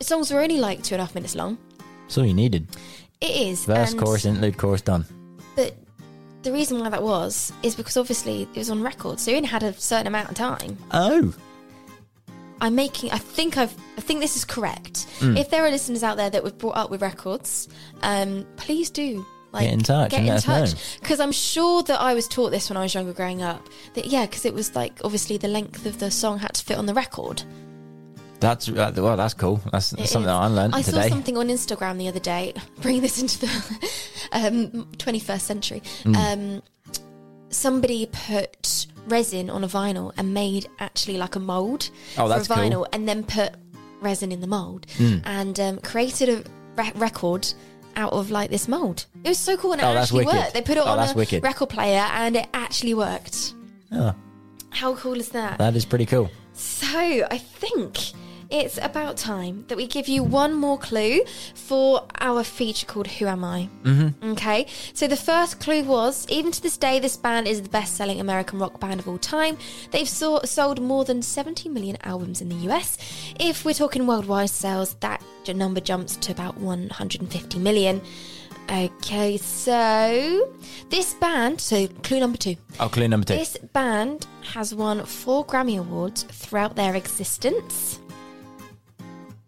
songs 0.00 0.30
were 0.30 0.40
only 0.40 0.58
like 0.58 0.84
two 0.84 0.94
and 0.94 1.02
a 1.02 1.04
half 1.04 1.14
minutes 1.16 1.34
long. 1.34 1.58
That's 2.02 2.18
all 2.18 2.24
you 2.24 2.34
needed. 2.34 2.68
It 3.20 3.30
is. 3.30 3.64
Verse, 3.64 3.92
and- 3.92 4.00
chorus, 4.00 4.24
interlude, 4.24 4.56
chorus, 4.56 4.82
done. 4.82 5.04
But 5.56 5.74
the 6.42 6.52
reason 6.52 6.78
why 6.78 6.88
that 6.88 7.02
was 7.02 7.52
is 7.62 7.74
because 7.74 7.96
obviously 7.96 8.42
it 8.42 8.58
was 8.58 8.70
on 8.70 8.82
record, 8.82 9.18
so 9.18 9.30
it 9.30 9.36
only 9.36 9.48
had 9.48 9.62
a 9.62 9.72
certain 9.74 10.06
amount 10.06 10.30
of 10.30 10.36
time. 10.36 10.78
Oh. 10.92 11.34
I'm 12.60 12.74
making. 12.74 13.12
I 13.12 13.18
think 13.18 13.56
I've. 13.56 13.74
I 13.96 14.00
think 14.00 14.20
this 14.20 14.36
is 14.36 14.44
correct. 14.44 15.06
Mm. 15.20 15.38
If 15.38 15.50
there 15.50 15.64
are 15.64 15.70
listeners 15.70 16.02
out 16.02 16.16
there 16.16 16.30
that 16.30 16.42
were 16.42 16.50
brought 16.50 16.76
up 16.76 16.90
with 16.90 17.02
records, 17.02 17.68
um, 18.02 18.46
please 18.56 18.90
do. 18.90 19.24
Like, 19.50 19.64
Get 19.64 19.72
in 19.72 19.80
touch 19.80 20.10
Get 20.10 20.26
in 20.26 20.40
touch 20.40 21.00
because 21.00 21.20
I'm 21.20 21.32
sure 21.32 21.82
that 21.84 21.98
I 21.98 22.12
was 22.12 22.28
taught 22.28 22.50
this 22.50 22.68
when 22.68 22.76
I 22.76 22.82
was 22.82 22.92
younger, 22.92 23.14
growing 23.14 23.42
up. 23.42 23.66
That 23.94 24.06
yeah, 24.06 24.26
because 24.26 24.44
it 24.44 24.52
was 24.52 24.74
like 24.76 25.00
obviously 25.04 25.38
the 25.38 25.48
length 25.48 25.86
of 25.86 25.98
the 25.98 26.10
song 26.10 26.38
had 26.38 26.54
to 26.54 26.64
fit 26.64 26.76
on 26.76 26.86
the 26.86 26.94
record. 26.94 27.42
That's 28.40 28.68
uh, 28.68 28.92
well. 28.96 29.16
That's 29.16 29.34
cool. 29.34 29.60
That's, 29.72 29.86
something 29.86 30.22
that 30.22 30.28
I 30.30 30.46
learned 30.46 30.74
I 30.74 30.82
today. 30.82 31.02
saw 31.02 31.08
something 31.08 31.36
on 31.36 31.48
Instagram 31.48 31.98
the 31.98 32.08
other 32.08 32.20
day. 32.20 32.54
Bring 32.80 33.00
this 33.00 33.20
into 33.20 33.40
the 33.40 33.48
um, 34.32 34.86
21st 34.96 35.40
century. 35.40 35.82
Mm. 36.04 36.16
Um, 36.16 36.62
somebody 37.50 38.06
put 38.06 38.86
resin 39.06 39.50
on 39.50 39.64
a 39.64 39.68
vinyl 39.68 40.12
and 40.16 40.34
made 40.34 40.68
actually 40.80 41.16
like 41.16 41.34
a 41.34 41.40
mold 41.40 41.90
Oh, 42.16 42.28
that's 42.28 42.46
for 42.46 42.52
a 42.52 42.56
cool. 42.56 42.64
vinyl, 42.64 42.86
and 42.92 43.08
then 43.08 43.24
put 43.24 43.54
resin 44.00 44.30
in 44.32 44.40
the 44.40 44.46
mold 44.46 44.86
Mm. 44.98 45.22
and 45.24 45.58
um, 45.60 45.78
created 45.78 46.28
a 46.28 46.44
re- 46.76 46.92
record 46.94 47.52
out 47.96 48.12
of 48.12 48.30
like 48.30 48.50
this 48.50 48.68
mold. 48.68 49.06
It 49.24 49.30
was 49.30 49.38
so 49.38 49.56
cool 49.56 49.72
and 49.72 49.80
it 49.80 49.84
Oh, 49.84 49.96
actually 49.96 50.26
worked. 50.26 50.54
They 50.54 50.62
put 50.62 50.76
it 50.76 50.84
Oh, 50.86 50.90
on 50.90 51.08
a 51.08 51.12
wicked. 51.14 51.42
record 51.42 51.70
player 51.70 52.06
and 52.12 52.36
it 52.36 52.46
actually 52.54 52.94
worked. 52.94 53.54
Oh, 53.90 54.14
How 54.70 54.94
cool 54.94 55.14
is 55.18 55.30
that? 55.30 55.58
that 55.58 55.74
is 55.74 55.84
pretty 55.84 56.06
cool. 56.06 56.30
So 56.52 56.86
I 57.30 57.38
think 57.38 57.98
it's 58.50 58.78
about 58.78 59.16
time 59.16 59.64
that 59.68 59.76
we 59.76 59.86
give 59.86 60.08
you 60.08 60.22
one 60.22 60.54
more 60.54 60.78
clue 60.78 61.20
for 61.54 62.06
our 62.20 62.42
feature 62.42 62.86
called 62.86 63.06
Who 63.06 63.26
Am 63.26 63.44
I? 63.44 63.68
Mm-hmm. 63.82 64.30
Okay, 64.32 64.66
so 64.94 65.06
the 65.06 65.16
first 65.16 65.60
clue 65.60 65.82
was 65.84 66.26
even 66.28 66.52
to 66.52 66.62
this 66.62 66.76
day, 66.76 66.98
this 66.98 67.16
band 67.16 67.46
is 67.46 67.62
the 67.62 67.68
best 67.68 67.96
selling 67.96 68.20
American 68.20 68.58
rock 68.58 68.80
band 68.80 69.00
of 69.00 69.08
all 69.08 69.18
time. 69.18 69.58
They've 69.90 70.08
so- 70.08 70.40
sold 70.44 70.80
more 70.80 71.04
than 71.04 71.20
70 71.22 71.68
million 71.68 71.98
albums 72.02 72.40
in 72.40 72.48
the 72.48 72.56
US. 72.70 72.96
If 73.38 73.64
we're 73.64 73.74
talking 73.74 74.06
worldwide 74.06 74.50
sales, 74.50 74.94
that 75.00 75.22
number 75.48 75.80
jumps 75.80 76.16
to 76.16 76.32
about 76.32 76.58
150 76.58 77.58
million. 77.58 78.02
Okay, 78.70 79.38
so 79.38 80.54
this 80.90 81.14
band, 81.14 81.58
so 81.58 81.86
clue 82.02 82.20
number 82.20 82.36
two. 82.36 82.56
Oh, 82.78 82.88
clue 82.90 83.08
number 83.08 83.24
two. 83.26 83.34
This 83.34 83.56
band 83.72 84.26
has 84.52 84.74
won 84.74 85.04
four 85.06 85.46
Grammy 85.46 85.78
Awards 85.78 86.24
throughout 86.24 86.76
their 86.76 86.94
existence. 86.94 87.98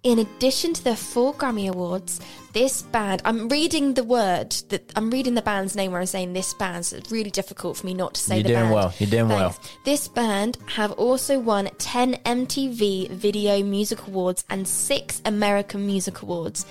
In 0.03 0.19
addition 0.19 0.73
to 0.73 0.83
their 0.83 0.97
four 0.97 1.35
Grammy 1.35 1.69
Awards, 1.69 2.21
this 2.55 2.81
band, 2.81 3.21
I'm 3.27 3.51
reading 3.51 3.93
the 3.93 4.03
word 4.03 4.53
that 4.71 4.91
I'm 4.97 5.11
reading 5.11 5.35
the 5.35 5.43
band's 5.43 5.77
name 5.77 5.93
where 5.93 6.01
I'm 6.01 6.07
saying 6.07 6.33
this 6.33 6.55
band, 6.55 6.87
so 6.87 6.97
it's 6.97 7.13
really 7.13 7.31
difficult 7.31 7.77
for 7.77 7.85
me 7.85 7.93
not 7.93 8.15
to 8.15 8.21
say 8.21 8.37
You're 8.37 8.43
the 8.45 8.49
doing 8.49 8.61
band. 8.63 8.75
well. 8.75 8.95
You're 8.99 9.11
doing 9.11 9.29
well. 9.29 9.55
This 9.85 10.09
band 10.09 10.57
have 10.69 10.93
also 10.93 11.39
won 11.39 11.69
10 11.77 12.15
MTV 12.25 13.11
Video 13.11 13.63
Music 13.63 14.07
Awards 14.07 14.43
and 14.49 14.67
6 14.67 15.21
American 15.27 15.85
Music 15.87 16.23
Awards. 16.23 16.65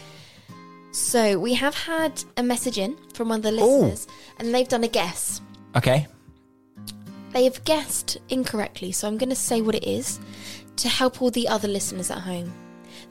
So 0.92 1.38
we 1.38 1.54
have 1.54 1.76
had 1.76 2.24
a 2.36 2.42
message 2.42 2.80
in 2.80 2.98
from 3.13 3.30
one 3.30 3.39
of 3.39 3.44
the 3.44 3.52
listeners, 3.52 4.08
and 4.39 4.52
they've 4.56 4.68
done 4.68 4.84
a 4.84 4.88
guess. 4.88 5.39
Okay. 5.76 6.08
They 7.34 7.44
have 7.44 7.63
guessed 7.63 8.18
incorrectly, 8.30 8.92
so 8.92 9.08
I'm 9.08 9.20
going 9.20 9.30
to 9.30 9.36
say 9.36 9.62
what 9.62 9.76
it 9.76 9.84
is 9.84 10.20
to 10.78 10.89
help 10.89 11.22
all 11.22 11.30
the 11.30 11.48
other 11.48 11.68
listeners 11.68 12.10
at 12.10 12.18
home. 12.22 12.52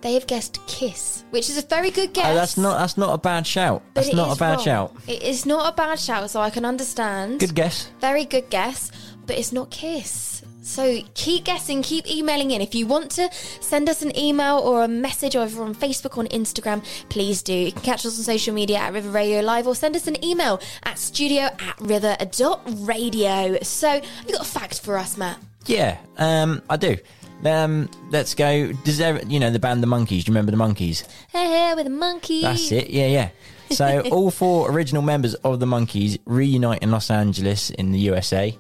They 0.01 0.15
have 0.15 0.27
guessed 0.27 0.65
Kiss, 0.67 1.25
which 1.31 1.51
is 1.51 1.59
a 1.59 1.63
very 1.67 1.91
good 1.91 2.13
guess. 2.13 2.27
Oh, 2.27 2.35
that's 2.35 2.57
not. 2.57 2.79
That's 2.79 2.97
not 2.97 3.13
a 3.15 3.19
bad 3.19 3.47
shout. 3.47 3.83
but 3.95 4.05
That's 4.05 4.15
not 4.15 4.37
a 4.37 4.39
bad 4.39 4.57
wrong. 4.57 4.65
shout. 4.65 4.97
It 5.09 5.23
is 5.23 5.45
not 5.45 5.73
a 5.73 5.77
bad 5.77 5.99
shout, 5.99 6.31
so 6.31 6.41
I 6.41 6.51
can 6.51 6.65
understand. 6.65 7.41
Good 7.41 7.55
guess. 7.55 7.91
Very 8.01 8.25
good 8.25 8.49
guess, 8.49 8.93
but 9.27 9.37
it's 9.37 9.53
not 9.53 9.71
Kiss. 9.71 10.43
So 10.63 11.01
keep 11.15 11.45
guessing, 11.45 11.81
keep 11.83 12.07
emailing 12.11 12.51
in. 12.51 12.61
If 12.61 12.75
you 12.75 12.87
want 12.87 13.11
to 13.13 13.31
send 13.33 13.89
us 13.89 14.03
an 14.03 14.17
email 14.19 14.59
or 14.59 14.85
a 14.85 14.89
message 14.89 15.35
over 15.35 15.63
on 15.63 15.75
Facebook 15.75 16.19
or 16.19 16.21
on 16.21 16.27
Instagram, 16.29 16.85
please 17.09 17.43
do. 17.43 17.55
You 17.55 17.73
can 17.73 17.81
catch 17.81 18.05
us 18.05 18.19
on 18.19 18.25
social 18.25 18.53
media 18.53 18.77
at 18.77 18.93
River 18.93 19.09
Radio 19.09 19.41
Live 19.41 19.67
or 19.67 19.75
send 19.75 19.97
us 19.97 20.07
an 20.07 20.23
email 20.23 20.61
at 20.83 20.99
studio 20.99 21.45
at 21.45 21.81
river.radio. 21.81 23.59
So, 23.63 23.89
have 23.89 24.05
you 24.27 24.33
got 24.35 24.43
a 24.43 24.51
fact 24.51 24.81
for 24.81 24.99
us, 24.99 25.17
Matt? 25.17 25.39
Yeah. 25.67 25.99
Um, 26.19 26.63
I 26.69 26.77
do. 26.77 26.97
Um, 27.45 27.89
let's 28.11 28.35
go. 28.35 28.73
Does 28.85 28.99
there, 28.99 29.23
you 29.27 29.39
know 29.39 29.51
the 29.51 29.59
band 29.59 29.83
The 29.83 29.87
Monkees? 29.87 30.09
Do 30.09 30.17
you 30.17 30.23
remember 30.29 30.51
the 30.51 30.57
Monkees? 30.57 31.07
Hey, 31.31 31.47
hey, 31.47 31.73
with 31.75 31.87
a 31.87 31.91
monkey. 31.91 32.43
That's 32.43 32.73
it. 32.73 32.91
Yeah, 32.91 33.07
yeah. 33.07 33.31
So 33.71 34.01
all 34.11 34.31
four 34.31 34.71
original 34.71 35.03
members 35.03 35.35
of 35.37 35.61
the 35.61 35.67
Monkees 35.67 36.19
reunite 36.25 36.83
in 36.83 36.91
Los 36.91 37.11
Angeles 37.11 37.71
in 37.71 37.93
the 37.93 37.99
USA 38.01 38.57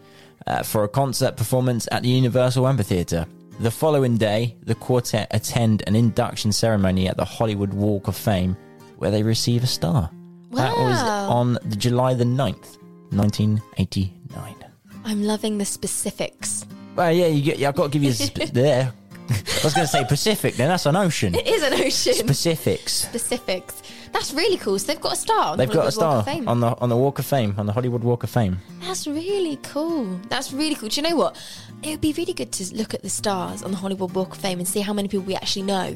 uh, 0.47 0.63
for 0.63 0.85
a 0.85 0.89
concert 0.89 1.37
performance 1.37 1.89
at 1.91 2.03
the 2.03 2.09
Universal 2.09 2.67
Amphitheater. 2.69 3.27
The 3.61 3.71
following 3.71 4.17
day, 4.17 4.57
the 4.63 4.77
quartet 4.77 5.27
attend 5.33 5.83
an 5.89 5.97
induction 5.97 6.53
ceremony 6.53 7.09
at 7.09 7.17
the 7.17 7.25
Hollywood 7.25 7.75
Walk 7.75 8.07
of 8.07 8.17
Fame, 8.17 8.57
where 8.99 9.11
they 9.11 9.25
receive 9.25 9.65
a 9.65 9.67
star. 9.67 10.11
That 10.53 10.77
was 10.77 11.03
on 11.03 11.59
the 11.65 11.77
July 11.77 12.15
the 12.15 12.25
9th, 12.25 12.79
1989. 13.11 14.55
I'm 15.05 15.23
loving 15.25 15.59
the 15.59 15.65
specifics. 15.65 16.65
Well, 16.99 17.13
yeah, 17.13 17.29
you 17.29 17.43
get. 17.43 17.59
Yeah, 17.61 17.69
I've 17.69 17.77
got 17.77 17.85
to 17.85 17.89
give 17.91 18.03
you 18.03 18.11
sp- 18.13 18.51
there. 18.53 18.93
I 19.31 19.61
was 19.63 19.73
going 19.75 19.87
to 19.87 19.93
say 19.93 20.05
Pacific. 20.05 20.55
Then 20.57 20.69
that's 20.69 20.85
an 20.87 20.97
ocean. 20.97 21.35
It 21.37 21.47
is 21.47 21.63
an 21.63 21.75
ocean. 21.75 22.15
Specifics. 22.15 22.93
specifics. 22.93 23.83
That's 24.13 24.33
really 24.35 24.57
cool. 24.57 24.79
So 24.81 24.89
they've 24.89 25.01
got 25.01 25.13
a 25.13 25.17
star. 25.17 25.53
On 25.53 25.59
They've 25.59 25.69
got 25.71 25.77
a 25.77 25.81
Hollywood 25.81 25.85
Walk 25.85 25.93
star 25.93 26.17
of 26.19 26.25
Fame. 26.25 26.49
on 26.49 26.59
the 26.61 26.77
on 26.81 26.89
the 26.89 26.97
Walk 26.97 27.19
of 27.21 27.27
Fame, 27.27 27.55
on 27.57 27.67
the 27.67 27.73
Hollywood 27.73 28.03
Walk 28.03 28.25
of 28.25 28.31
Fame. 28.31 28.59
That's 28.81 29.07
really 29.07 29.57
cool. 29.63 30.07
That's 30.29 30.53
really 30.53 30.75
cool. 30.75 30.89
Do 30.89 31.01
you 31.01 31.09
know 31.09 31.15
what? 31.15 31.37
It 31.85 31.91
would 31.91 32.01
be 32.01 32.13
really 32.15 32.33
good 32.33 32.51
to 32.53 32.75
look 32.75 32.95
at 32.95 33.03
the 33.03 33.11
stars 33.11 33.63
on 33.63 33.71
the 33.71 33.77
Hollywood 33.77 34.13
Walk 34.15 34.33
of 34.33 34.39
Fame 34.39 34.59
and 34.59 34.67
see 34.67 34.81
how 34.81 34.93
many 34.93 35.07
people 35.07 35.25
we 35.27 35.37
actually 35.37 35.63
know. 35.63 35.95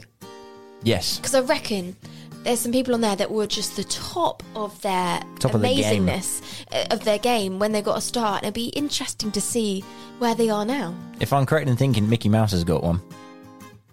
Yes. 0.84 1.16
Because 1.18 1.34
I 1.34 1.40
reckon 1.40 1.96
there's 2.44 2.60
some 2.60 2.72
people 2.72 2.94
on 2.94 3.00
there 3.00 3.16
that 3.16 3.30
were 3.30 3.46
just 3.46 3.76
the 3.76 3.84
top 3.84 4.42
of 4.56 4.80
their 4.82 5.20
Top 5.38 5.54
of 5.54 5.60
their 5.60 5.74
game. 5.74 6.06
amazingness 6.06 6.64
uh, 6.72 6.86
of 6.90 7.04
their 7.04 7.18
game 7.18 7.58
when 7.58 7.72
they 7.72 7.82
got 7.82 7.98
a 7.98 8.00
start. 8.00 8.38
And 8.38 8.44
it'd 8.46 8.54
be 8.54 8.66
interesting 8.68 9.30
to 9.32 9.40
see 9.40 9.82
where 10.18 10.34
they 10.34 10.50
are 10.50 10.64
now. 10.64 10.94
If 11.20 11.32
I'm 11.32 11.46
correct 11.46 11.68
in 11.68 11.76
thinking, 11.76 12.08
Mickey 12.08 12.28
Mouse 12.28 12.50
has 12.52 12.64
got 12.64 12.82
one. 12.82 13.00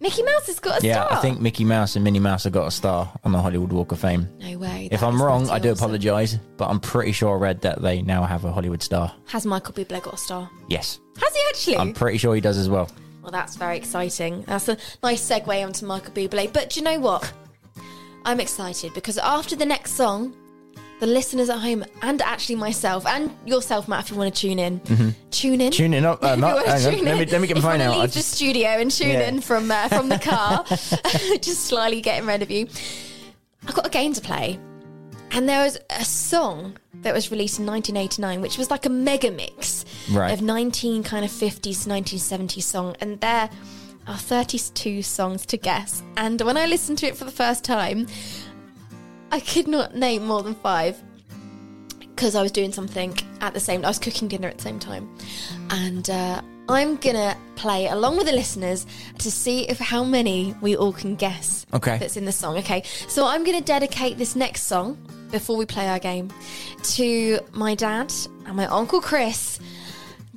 Mickey 0.02 0.24
Mouse 0.24 0.48
has 0.48 0.60
got 0.62 0.78
a 0.78 0.80
star. 0.80 0.88
yeah, 0.88 1.06
star. 1.08 1.18
I 1.18 1.22
think 1.22 1.42
Mickey 1.42 1.66
Mouse 1.66 1.96
and 1.98 2.06
Minnie 2.06 2.20
Mouse 2.20 2.46
have 2.46 2.54
got 2.54 2.66
a 2.68 2.72
star 2.72 3.12
on 3.26 3.34
the 3.34 3.38
Hollywood 3.42 3.74
Walk 3.74 3.92
of 3.92 4.00
Fame. 4.00 4.30
No 4.40 4.58
way. 4.58 4.88
if 4.92 5.04
I'm 5.04 5.22
wrong, 5.22 5.50
I 5.50 5.60
do 5.60 5.72
awesome. 5.72 5.84
apologise, 5.84 6.36
but 6.56 6.70
I'm 6.70 6.80
pretty 6.80 7.12
sure 7.12 7.36
I 7.36 7.40
read 7.40 7.62
that 7.62 7.82
they 7.82 8.02
now 8.02 8.24
have 8.24 8.46
a 8.46 8.52
Hollywood 8.52 8.82
star. 8.82 9.14
Has 9.28 9.46
Michael 9.46 9.74
Bublé 9.74 10.02
got 10.02 10.14
a 10.14 10.18
star? 10.18 10.50
Yes, 10.70 11.00
Has 11.22 11.36
he 11.36 11.42
actually? 11.50 11.78
I'm 11.78 11.94
pretty 11.94 12.18
sure 12.18 12.34
he 12.34 12.40
does 12.42 12.58
as 12.58 12.70
well. 12.70 12.90
Well, 13.22 13.32
that's 13.32 13.58
very 13.58 13.76
exciting. 13.76 14.44
That's 14.48 14.70
a 14.70 14.78
nice 15.04 15.30
segue 15.30 15.66
onto 15.66 15.86
Michael 15.86 16.14
Bublé. 16.14 16.52
But 16.54 16.70
do 16.70 16.80
you 16.80 16.84
know 16.86 17.00
what? 17.00 17.32
I'm 18.26 18.40
excited 18.40 18.94
because 18.94 19.18
after 19.18 19.56
the 19.56 19.66
next 19.66 19.94
song, 19.94 20.36
the 21.00 21.08
listeners 21.08 21.50
at 21.50 21.60
home 21.60 21.86
and 22.02 22.22
actually 22.22 22.56
myself 22.56 23.06
and 23.08 23.32
yourself, 23.46 23.88
Matt, 23.88 24.06
if 24.06 24.12
you 24.12 24.18
want 24.18 24.34
to 24.36 24.42
tune 24.42 24.60
in, 24.60 24.80
tune 25.32 25.62
in. 25.62 25.70
Mm-hmm. 25.70 25.70
Tune 25.72 25.94
in. 25.94 26.06
Oh, 26.06 26.18
uh, 26.22 26.36
not, 26.36 26.66
tune 26.80 27.06
let 27.06 27.18
me 27.18 27.26
let 27.26 27.42
me 27.42 27.48
get 27.48 27.56
my 27.56 27.62
phone 27.62 27.82
out. 27.82 27.94
I 27.96 28.02
Leave 28.02 28.10
the 28.12 28.20
just, 28.20 28.32
studio 28.32 28.68
and 28.70 28.92
tune 28.92 29.10
Yeah. 29.10 29.28
in 29.30 29.40
from 29.42 29.72
uh, 29.72 29.88
from 29.88 30.10
the 30.10 30.20
car, 30.20 30.66
just 31.42 31.66
slyly 31.66 32.02
getting 32.02 32.28
rid 32.28 32.42
of 32.42 32.52
you. 32.52 32.68
I've 33.68 33.76
got 33.76 33.86
a 33.88 33.90
game 33.90 34.14
to 34.14 34.22
play. 34.22 34.60
And 35.32 35.48
there 35.48 35.64
was 35.64 35.78
a 35.92 36.04
song 36.04 36.78
that 37.02 37.14
was 37.14 37.30
released 37.30 37.60
in 37.60 37.66
1989, 37.68 38.42
which 38.42 38.58
was 38.58 38.72
like 38.72 38.86
a 38.86 38.90
mega 38.90 39.30
mix 39.32 39.86
Right. 40.12 40.32
of 40.34 40.42
19 40.42 41.04
kind 41.04 41.24
of 41.24 41.30
50s, 41.30 41.86
1970s 41.86 42.64
song. 42.64 42.96
And 43.00 43.22
there 43.22 43.48
are 44.10 44.18
32 44.18 45.04
songs 45.04 45.46
to 45.46 45.58
guess. 45.58 46.04
And 46.18 46.42
when 46.42 46.58
I 46.58 46.66
listened 46.66 46.98
to 47.00 47.08
it 47.08 47.16
for 47.16 47.26
the 47.26 47.32
first 47.32 47.64
time, 47.64 48.08
I 49.32 49.40
could 49.40 49.68
not 49.68 49.96
name 49.96 50.26
more 50.26 50.42
than 50.42 50.56
five 50.56 51.02
because 52.00 52.36
I 52.36 52.42
was 52.42 52.52
doing 52.52 52.74
something 52.74 53.16
at 53.40 53.54
the 53.54 53.60
same. 53.60 53.86
I 53.86 53.88
was 53.88 54.00
cooking 54.00 54.28
dinner 54.28 54.48
at 54.48 54.58
the 54.58 54.64
same 54.64 54.80
time, 54.80 55.16
and 55.70 56.10
uh, 56.10 56.42
I'm 56.68 56.98
gonna 56.98 57.38
play 57.56 57.88
along 57.88 58.18
with 58.18 58.26
the 58.26 58.34
listeners 58.34 58.86
to 59.20 59.32
see 59.32 59.70
if 59.70 59.80
how 59.80 60.04
many 60.04 60.56
we 60.60 60.76
all 60.76 60.92
can 60.92 61.16
guess. 61.16 61.66
Okay. 61.74 61.98
that's 61.98 62.18
in 62.18 62.26
the 62.26 62.32
song. 62.32 62.58
Okay, 62.58 62.84
so 63.08 63.26
I'm 63.26 63.44
gonna 63.44 63.62
dedicate 63.62 64.18
this 64.18 64.36
next 64.36 64.64
song 64.64 64.98
before 65.32 65.56
we 65.56 65.66
play 65.66 65.88
our 65.88 66.00
game 66.00 66.30
to 66.82 67.40
my 67.54 67.76
dad 67.76 68.12
and 68.46 68.56
my 68.56 68.66
uncle 68.66 69.00
Chris. 69.00 69.60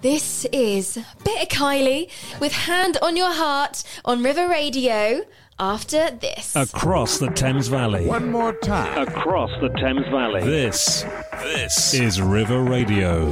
This 0.03 0.45
is 0.47 0.99
Bit 1.25 1.43
of 1.45 1.49
Kylie 1.49 2.11
with 2.41 2.51
Hand 2.51 2.99
on 3.01 3.17
Your 3.17 3.33
Heart 3.33 3.85
on 4.05 4.25
River 4.25 4.49
Radio. 4.49 5.23
After 5.61 6.11
this, 6.11 6.57
Across 6.57 7.19
the 7.19 7.29
Thames 7.29 7.69
Valley. 7.69 8.07
One 8.07 8.33
more 8.33 8.53
time. 8.53 9.07
Across 9.07 9.51
the 9.61 9.69
Thames 9.69 10.05
Valley. 10.09 10.43
This, 10.43 11.05
this 11.43 11.95
is 11.95 12.21
River 12.21 12.65
Radio. 12.65 13.31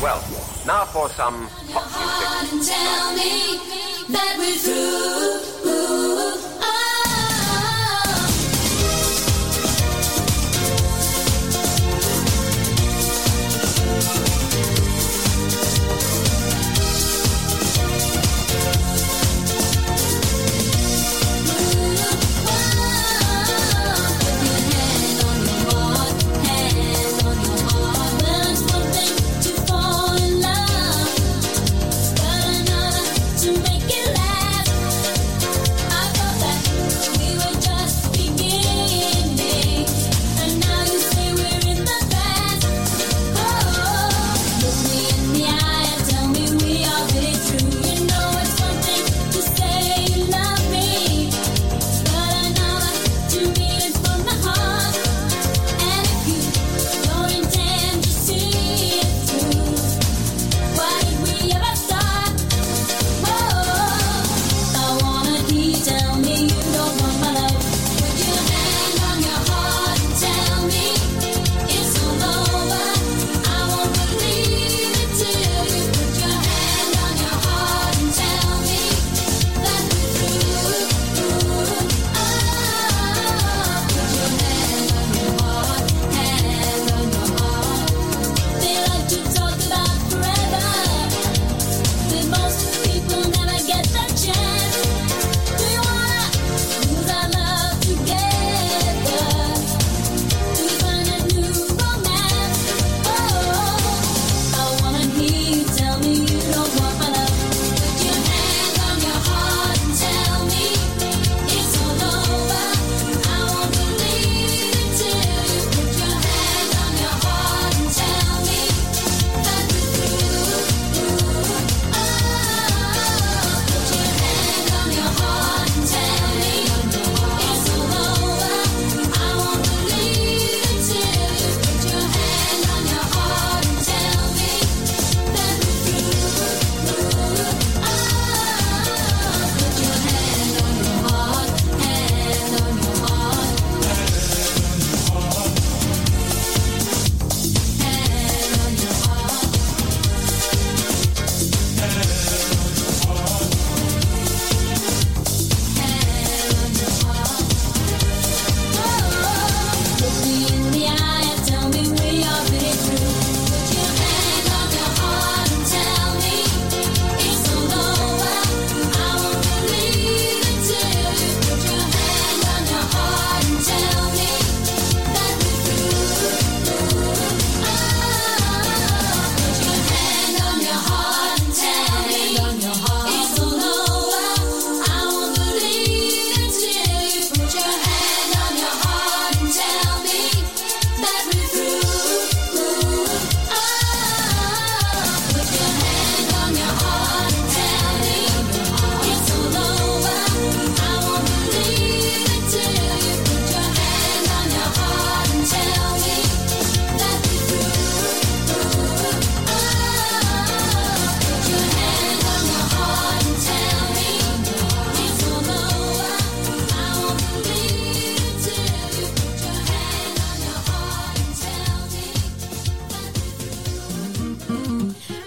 Well, 0.00 0.24
now 0.66 0.86
for 0.86 1.10
some 1.10 1.46
pop 1.70 2.40
music. 2.40 2.74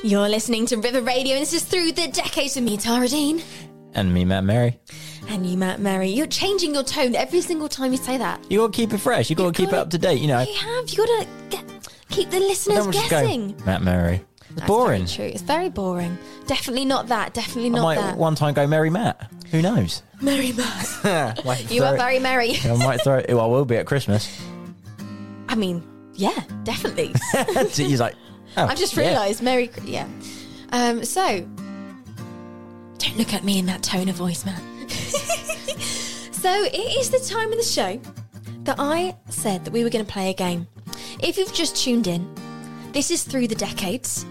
You're 0.07 0.29
listening 0.29 0.65
to 0.67 0.77
River 0.77 1.01
Radio, 1.01 1.33
and 1.35 1.41
this 1.41 1.51
is 1.51 1.63
through 1.65 1.91
the 1.91 2.07
decades 2.07 2.55
with 2.55 2.63
me, 2.63 2.77
Tara 2.77 3.09
Deane. 3.09 3.41
And 3.93 4.13
me, 4.13 4.23
Matt 4.23 4.45
Mary. 4.45 4.79
And 5.27 5.45
you, 5.45 5.57
Matt 5.57 5.81
Mary. 5.81 6.07
You're 6.07 6.27
changing 6.27 6.73
your 6.73 6.83
tone 6.83 7.13
every 7.13 7.41
single 7.41 7.67
time 7.67 7.91
you 7.91 7.97
say 7.97 8.17
that. 8.17 8.39
You 8.49 8.59
got 8.59 8.71
to 8.71 8.77
keep 8.77 8.93
it 8.93 8.99
fresh. 8.99 9.29
You 9.29 9.35
got 9.35 9.53
to 9.53 9.57
keep 9.57 9.67
it 9.67 9.71
gotta- 9.71 9.81
up 9.81 9.89
to 9.89 9.97
date. 9.97 10.21
You 10.21 10.27
know. 10.29 10.39
You 10.39 10.53
have. 10.53 10.89
You 10.89 10.97
got 10.97 11.07
to 11.23 11.27
get, 11.49 11.89
keep 12.07 12.29
the 12.29 12.39
listeners 12.39 12.77
Don't 12.85 12.93
just 12.93 13.09
go, 13.09 13.19
guessing. 13.21 13.61
Matt 13.65 13.81
Mary. 13.81 14.23
It's 14.43 14.49
That's 14.55 14.67
boring. 14.67 15.05
very 15.07 15.15
true. 15.15 15.25
It's 15.25 15.41
very 15.41 15.69
boring. 15.69 16.17
Definitely 16.45 16.85
not 16.85 17.09
that. 17.09 17.33
Definitely 17.33 17.71
I 17.71 17.73
not 17.73 17.81
might 17.83 17.95
that. 17.95 18.15
one 18.17 18.35
time 18.35 18.53
go 18.53 18.65
Mary 18.65 18.89
Matt. 18.89 19.29
Who 19.51 19.61
knows? 19.61 20.03
Mary 20.21 20.53
Matt. 20.53 21.35
You 21.69 21.83
are 21.83 21.95
it- 21.95 21.97
very 21.97 22.19
merry. 22.19 22.55
I 22.63 22.77
might 22.77 23.01
throw 23.01 23.17
it. 23.17 23.25
Well, 23.27 23.41
I 23.41 23.47
will 23.47 23.65
be 23.65 23.75
at 23.75 23.85
Christmas. 23.85 24.41
I 25.49 25.55
mean, 25.55 25.83
yeah, 26.13 26.43
definitely. 26.63 27.13
He's 27.73 27.99
like, 27.99 28.15
I've 28.65 28.77
just 28.77 28.95
yeah. 28.95 29.07
realised, 29.07 29.41
Merry, 29.41 29.69
yeah. 29.83 30.07
Um, 30.71 31.03
so, 31.05 31.47
don't 32.97 33.17
look 33.17 33.33
at 33.33 33.43
me 33.43 33.59
in 33.59 33.65
that 33.67 33.83
tone 33.83 34.09
of 34.09 34.15
voice, 34.15 34.45
man. 34.45 34.89
so 34.89 36.63
it 36.63 36.99
is 36.99 37.09
the 37.11 37.19
time 37.19 37.51
of 37.51 37.57
the 37.57 37.63
show 37.63 37.99
that 38.63 38.77
I 38.79 39.15
said 39.29 39.63
that 39.63 39.71
we 39.71 39.83
were 39.83 39.89
going 39.89 40.05
to 40.05 40.11
play 40.11 40.29
a 40.29 40.33
game. 40.33 40.67
If 41.21 41.37
you've 41.37 41.53
just 41.53 41.75
tuned 41.75 42.07
in, 42.07 42.27
this 42.91 43.11
is 43.11 43.23
through 43.23 43.47
the 43.47 43.55
decades, 43.55 44.25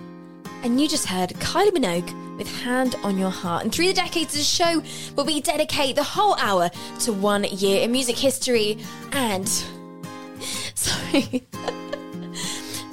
and 0.62 0.80
you 0.80 0.88
just 0.88 1.06
heard 1.06 1.30
Kylie 1.30 1.70
Minogue 1.70 2.36
with 2.36 2.48
"Hand 2.62 2.96
on 3.02 3.16
Your 3.16 3.30
Heart." 3.30 3.64
And 3.64 3.74
through 3.74 3.86
the 3.88 3.94
decades, 3.94 4.34
is 4.34 4.40
a 4.40 4.44
show 4.44 4.80
where 5.14 5.24
we 5.24 5.40
dedicate 5.40 5.96
the 5.96 6.02
whole 6.02 6.34
hour 6.36 6.70
to 7.00 7.12
one 7.12 7.44
year 7.44 7.82
in 7.82 7.92
music 7.92 8.16
history 8.16 8.78
and. 9.12 9.48
Sorry. 10.74 11.46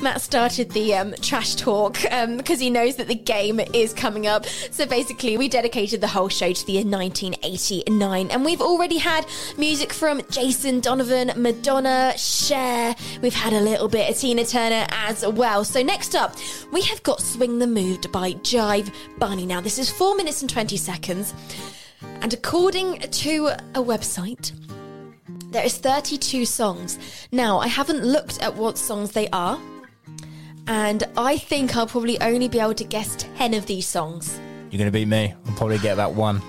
Matt 0.03 0.19
started 0.19 0.69
the 0.71 0.95
um, 0.95 1.13
trash 1.21 1.55
talk 1.55 1.93
because 1.93 2.59
he 2.59 2.69
knows 2.69 2.97
that 2.97 3.07
the 3.07 3.15
game 3.15 3.61
is 3.73 3.93
coming 3.93 4.27
up. 4.27 4.45
So 4.45 4.85
basically, 4.85 5.37
we 5.37 5.47
dedicated 5.47 6.01
the 6.01 6.09
whole 6.09 6.27
show 6.27 6.51
to 6.51 6.65
the 6.65 6.73
year 6.73 6.83
1989, 6.83 8.29
and 8.29 8.43
we've 8.43 8.61
already 8.61 8.97
had 8.97 9.25
music 9.57 9.93
from 9.93 10.21
Jason 10.29 10.81
Donovan, 10.81 11.31
Madonna, 11.37 12.13
Cher. 12.17 12.93
We've 13.21 13.33
had 13.33 13.53
a 13.53 13.61
little 13.61 13.87
bit 13.87 14.09
of 14.09 14.17
Tina 14.17 14.43
Turner 14.43 14.85
as 14.91 15.25
well. 15.25 15.63
So 15.63 15.81
next 15.81 16.15
up, 16.15 16.35
we 16.73 16.81
have 16.81 17.01
got 17.03 17.21
"Swing 17.21 17.59
the 17.59 17.67
Mood" 17.67 18.11
by 18.11 18.33
Jive 18.33 18.93
Bunny. 19.19 19.45
Now 19.45 19.61
this 19.61 19.79
is 19.79 19.89
four 19.89 20.15
minutes 20.17 20.41
and 20.41 20.49
20 20.49 20.75
seconds, 20.75 21.33
and 22.01 22.33
according 22.33 22.99
to 22.99 23.47
a 23.47 23.81
website. 23.81 24.51
There 25.51 25.63
is 25.63 25.77
32 25.77 26.45
songs. 26.45 26.97
Now, 27.31 27.59
I 27.59 27.67
haven't 27.67 28.03
looked 28.03 28.41
at 28.41 28.55
what 28.55 28.75
songs 28.75 29.11
they 29.11 29.29
are, 29.29 29.59
and 30.67 31.03
I 31.17 31.37
think 31.37 31.75
I'll 31.75 31.87
probably 31.87 32.19
only 32.21 32.47
be 32.47 32.59
able 32.59 32.73
to 32.75 32.83
guess 32.83 33.15
10 33.37 33.53
of 33.53 33.65
these 33.65 33.87
songs. 33.87 34.39
You're 34.71 34.79
going 34.79 34.87
to 34.87 34.91
beat 34.91 35.07
me. 35.07 35.33
I'll 35.45 35.55
probably 35.55 35.77
get 35.79 35.93
about 35.93 36.13
one. 36.13 36.41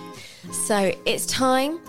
So 0.67 0.93
it's 1.05 1.27
time 1.27 1.81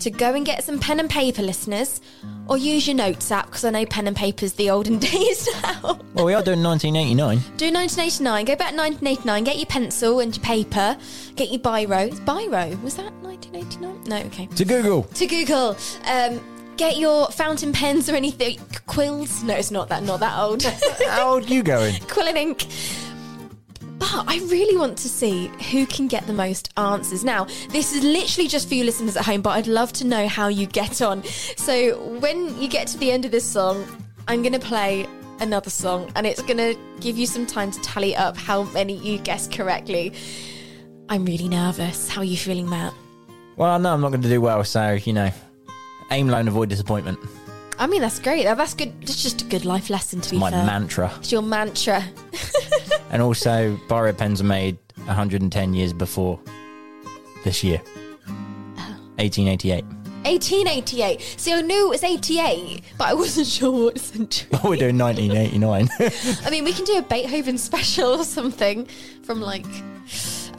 to 0.00 0.10
go 0.10 0.34
and 0.34 0.44
get 0.44 0.64
some 0.64 0.78
pen 0.78 1.00
and 1.00 1.08
paper, 1.08 1.42
listeners, 1.42 2.00
or 2.48 2.56
use 2.56 2.86
your 2.86 2.96
notes 2.96 3.30
app 3.30 3.46
because 3.46 3.64
I 3.64 3.70
know 3.70 3.86
pen 3.86 4.06
and 4.08 4.16
paper's 4.16 4.54
the 4.54 4.70
olden 4.70 4.98
days 5.10 5.48
now. 5.62 5.98
Well, 6.14 6.24
we 6.26 6.34
are 6.34 6.42
doing 6.42 6.62
1989. 6.62 7.38
Do 7.56 7.72
1989, 7.72 8.44
go 8.44 8.56
back 8.56 8.70
to 8.70 8.76
1989, 8.76 9.44
get 9.44 9.56
your 9.56 9.66
pencil 9.66 10.20
and 10.20 10.36
your 10.36 10.44
paper, 10.44 10.96
get 11.36 11.50
your 11.50 11.60
biro. 11.60 12.08
It's 12.08 12.20
biro, 12.20 12.82
was 12.82 12.96
that 12.96 13.12
1989? 13.22 14.04
No, 14.04 14.16
okay. 14.26 14.46
To 14.46 14.64
Google. 14.64 15.02
to 15.04 15.26
Google. 15.26 15.76
Um, 16.06 16.40
get 16.80 16.96
your 16.96 17.28
fountain 17.28 17.74
pens 17.74 18.08
or 18.08 18.14
anything. 18.14 18.58
Quills? 18.86 19.42
No, 19.44 19.54
it's 19.54 19.70
not 19.70 19.90
that. 19.90 20.02
Not 20.02 20.20
that 20.20 20.38
old. 20.38 20.62
How 21.08 21.34
old 21.34 21.50
you 21.50 21.62
going? 21.62 22.00
Quill 22.08 22.26
and 22.26 22.38
ink. 22.38 22.66
But 23.98 24.24
I 24.26 24.38
really 24.50 24.78
want 24.78 24.96
to 24.96 25.08
see 25.10 25.48
who 25.70 25.84
can 25.84 26.08
get 26.08 26.26
the 26.26 26.32
most 26.32 26.72
answers. 26.78 27.22
Now, 27.22 27.44
this 27.68 27.94
is 27.94 28.02
literally 28.02 28.48
just 28.48 28.66
for 28.66 28.76
you 28.76 28.84
listeners 28.84 29.14
at 29.18 29.26
home, 29.26 29.42
but 29.42 29.50
I'd 29.50 29.66
love 29.66 29.92
to 29.94 30.06
know 30.06 30.26
how 30.26 30.48
you 30.48 30.66
get 30.66 31.02
on. 31.02 31.22
So, 31.58 32.00
when 32.18 32.58
you 32.58 32.66
get 32.66 32.86
to 32.88 32.98
the 32.98 33.12
end 33.12 33.26
of 33.26 33.30
this 33.30 33.44
song, 33.44 33.86
I'm 34.26 34.40
going 34.40 34.54
to 34.54 34.58
play 34.58 35.06
another 35.40 35.68
song 35.70 36.10
and 36.16 36.26
it's 36.26 36.40
going 36.40 36.56
to 36.56 36.78
give 37.00 37.18
you 37.18 37.26
some 37.26 37.44
time 37.44 37.70
to 37.72 37.80
tally 37.82 38.16
up 38.16 38.38
how 38.38 38.62
many 38.62 38.96
you 38.96 39.18
guessed 39.18 39.52
correctly. 39.52 40.14
I'm 41.10 41.26
really 41.26 41.48
nervous. 41.48 42.08
How 42.08 42.22
are 42.22 42.24
you 42.24 42.38
feeling, 42.38 42.70
Matt? 42.70 42.94
Well, 43.56 43.78
no, 43.78 43.92
I'm 43.92 44.00
not 44.00 44.08
going 44.08 44.22
to 44.22 44.28
do 44.30 44.40
well, 44.40 44.64
so, 44.64 44.92
you 44.92 45.12
know, 45.12 45.30
aim 46.10 46.28
low 46.28 46.38
and 46.38 46.48
avoid 46.48 46.68
disappointment. 46.68 47.18
I 47.78 47.86
mean, 47.86 48.02
that's 48.02 48.18
great. 48.18 48.44
That's 48.44 48.74
good. 48.74 48.92
It's 49.00 49.22
just 49.22 49.40
a 49.42 49.44
good 49.44 49.64
life 49.64 49.88
lesson, 49.88 50.20
to 50.20 50.30
be 50.30 50.38
My 50.38 50.50
fair. 50.50 50.64
mantra. 50.66 51.12
It's 51.18 51.32
your 51.32 51.42
mantra. 51.42 52.04
And 53.12 53.20
also, 53.22 53.76
biro 53.88 54.16
pens 54.16 54.40
are 54.40 54.44
made 54.44 54.78
110 55.06 55.74
years 55.74 55.92
before 55.92 56.38
this 57.42 57.64
year. 57.64 57.78
1888. 59.16 59.82
1888. 60.24 61.20
See, 61.36 61.52
I 61.52 61.60
knew 61.62 61.86
it 61.86 61.90
was 61.90 62.04
88, 62.04 62.82
but 62.96 63.08
I 63.08 63.14
wasn't 63.14 63.46
sure 63.58 63.86
what 63.86 63.98
century. 63.98 64.48
We're 64.62 64.76
doing 64.76 64.96
1989. 64.96 65.88
I 66.46 66.50
mean, 66.50 66.62
we 66.62 66.72
can 66.72 66.84
do 66.84 66.98
a 66.98 67.02
Beethoven 67.02 67.58
special 67.58 68.10
or 68.20 68.24
something 68.24 68.86
from 69.24 69.40
like. 69.40 69.66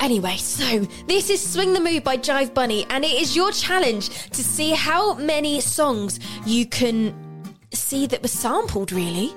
Anyway, 0.02 0.36
so 0.36 0.80
this 1.06 1.30
is 1.30 1.40
Swing 1.40 1.74
the 1.74 1.80
Mood 1.80 2.04
by 2.04 2.18
Jive 2.18 2.56
Bunny, 2.56 2.88
and 2.90 3.06
it 3.06 3.22
is 3.22 3.36
your 3.36 3.52
challenge 3.52 4.10
to 4.32 4.44
see 4.44 4.72
how 4.72 5.14
many 5.14 5.62
songs 5.62 6.20
you 6.44 6.66
can 6.66 7.14
see 7.72 8.08
that 8.08 8.24
were 8.24 8.28
sampled, 8.28 8.92
really. 8.92 9.32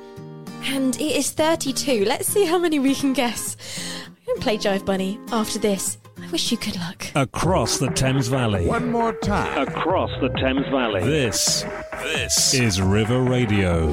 And 0.63 0.97
it 0.97 1.17
is 1.17 1.33
32. 1.33 2.07
Let's 2.07 2.27
see 2.27 2.47
how 2.47 2.57
many 2.57 2.79
we 2.79 2.95
can 2.95 3.13
guess. 3.13 3.59
I'm 4.07 4.25
going 4.25 4.39
to 4.39 4.43
play 4.43 4.57
Jive 4.57 4.87
Bunny 4.87 5.21
after 5.33 5.59
this. 5.59 5.99
I 6.19 6.31
wish 6.31 6.51
you 6.51 6.57
good 6.57 6.77
luck. 6.77 7.09
Across 7.15 7.77
the 7.77 7.91
Thames 7.91 8.29
Valley. 8.29 8.67
One 8.67 8.91
more 8.91 9.13
time. 9.13 9.69
Across 9.69 10.19
the 10.23 10.31
Thames 10.31 10.67
Valley. 10.69 11.05
This, 11.05 11.67
this 12.03 12.55
is 12.55 12.81
River 12.81 13.21
Radio. 13.21 13.91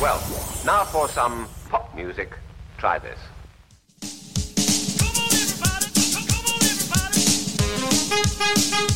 Well, 0.00 0.22
now 0.64 0.84
for 0.84 1.06
some 1.06 1.46
pop 1.68 1.94
music. 1.94 2.32
Try 2.78 2.98
this. 2.98 3.18
thank 8.56 8.90
you. 8.90 8.93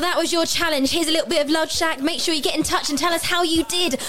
That 0.00 0.16
was 0.16 0.32
your 0.32 0.46
challenge. 0.46 0.90
Here's 0.90 1.08
a 1.08 1.10
little 1.10 1.28
bit 1.28 1.44
of 1.44 1.50
Love 1.50 1.70
Shack. 1.70 2.00
Make 2.00 2.20
sure 2.20 2.32
you 2.32 2.40
get 2.40 2.56
in 2.56 2.62
touch 2.62 2.88
and 2.88 2.98
tell 2.98 3.12
us 3.12 3.22
how 3.22 3.42
you 3.42 3.64
did. 3.64 4.00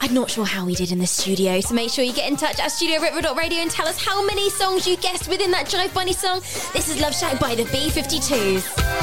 I'm 0.00 0.12
not 0.12 0.30
sure 0.30 0.44
how 0.44 0.66
we 0.66 0.74
did 0.74 0.90
in 0.90 0.98
the 0.98 1.06
studio, 1.06 1.60
so 1.60 1.74
make 1.74 1.90
sure 1.90 2.04
you 2.04 2.12
get 2.12 2.28
in 2.28 2.36
touch 2.36 2.58
at 2.58 2.72
studio 2.72 3.00
Radio 3.00 3.58
and 3.58 3.70
tell 3.70 3.86
us 3.86 4.04
how 4.04 4.24
many 4.26 4.50
songs 4.50 4.86
you 4.86 4.96
guessed 4.96 5.28
within 5.28 5.52
that 5.52 5.66
Jive 5.66 5.94
Bunny 5.94 6.12
song. 6.12 6.40
This 6.72 6.88
is 6.88 7.00
Love 7.00 7.14
Shack 7.14 7.38
by 7.38 7.54
the 7.54 7.64
B52s. 7.64 8.97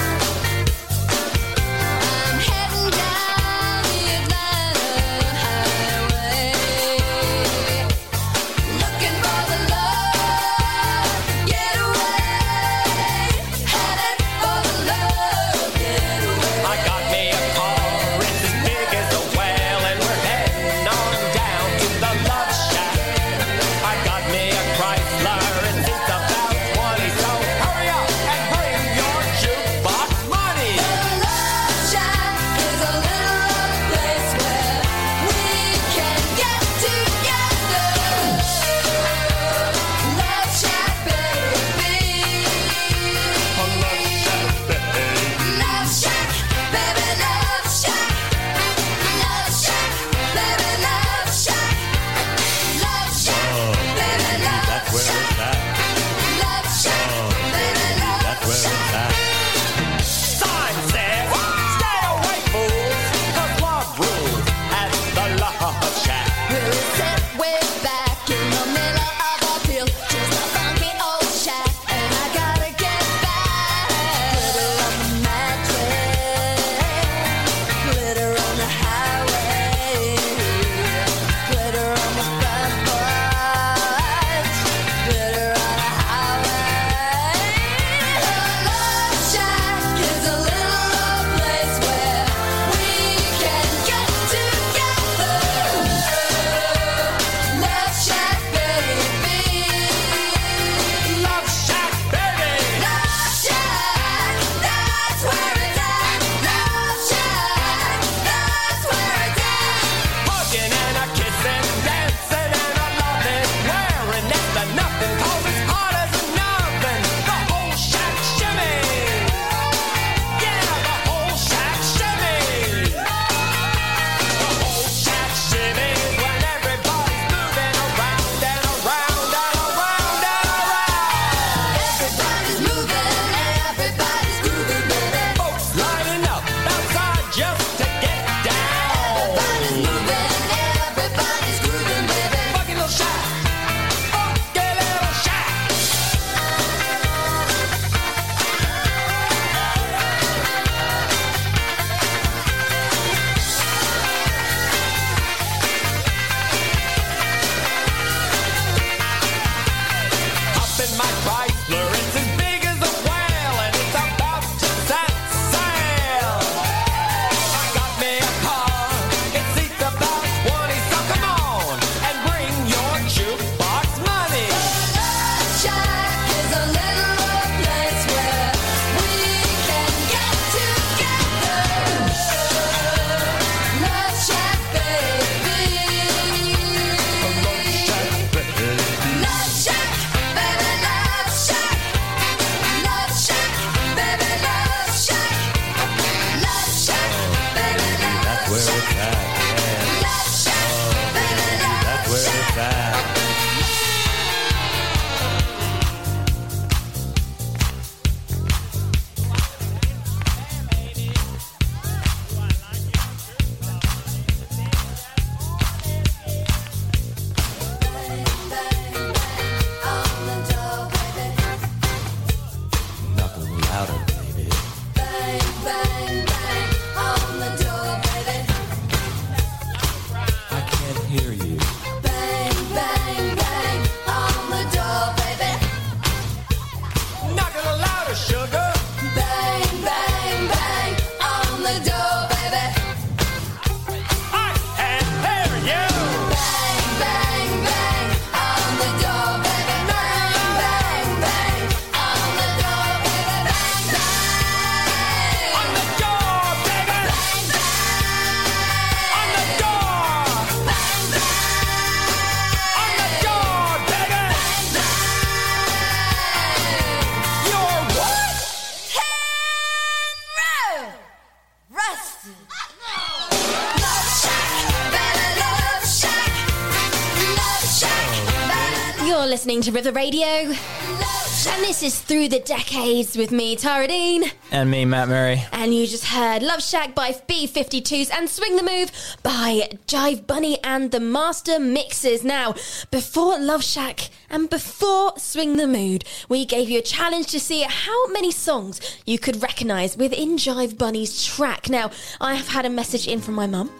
To 279.65 279.71
River 279.71 279.93
Radio. 279.93 280.27
And 280.27 281.63
this 281.63 281.81
is 281.81 281.99
Through 281.99 282.27
the 282.29 282.39
Decades 282.39 283.17
with 283.17 283.31
me, 283.31 283.55
Tara 283.55 283.87
Deane. 283.87 284.25
And 284.51 284.69
me, 284.69 284.85
Matt 284.85 285.07
Murray. 285.07 285.43
And 285.51 285.73
you 285.73 285.87
just 285.87 286.05
heard 286.05 286.43
Love 286.43 286.61
Shack 286.61 286.93
by 286.93 287.13
B52s 287.13 288.11
and 288.13 288.29
Swing 288.29 288.57
the 288.57 288.63
Mood 288.63 288.91
by 289.23 289.69
Jive 289.87 290.27
Bunny 290.27 290.59
and 290.63 290.91
the 290.91 290.99
Master 290.99 291.59
Mixes. 291.59 292.23
Now, 292.23 292.53
before 292.91 293.39
Love 293.39 293.63
Shack 293.63 294.11
and 294.29 294.51
before 294.51 295.17
Swing 295.17 295.57
the 295.57 295.67
Mood, 295.67 296.05
we 296.29 296.45
gave 296.45 296.69
you 296.69 296.77
a 296.77 296.83
challenge 296.83 297.25
to 297.27 297.39
see 297.39 297.63
how 297.63 298.07
many 298.09 298.29
songs 298.29 298.99
you 299.07 299.17
could 299.17 299.41
recognise 299.41 299.97
within 299.97 300.37
Jive 300.37 300.77
Bunny's 300.77 301.25
track. 301.25 301.71
Now, 301.71 301.89
I 302.21 302.35
have 302.35 302.49
had 302.49 302.67
a 302.67 302.69
message 302.69 303.07
in 303.07 303.19
from 303.19 303.33
my 303.33 303.47
mum, 303.47 303.71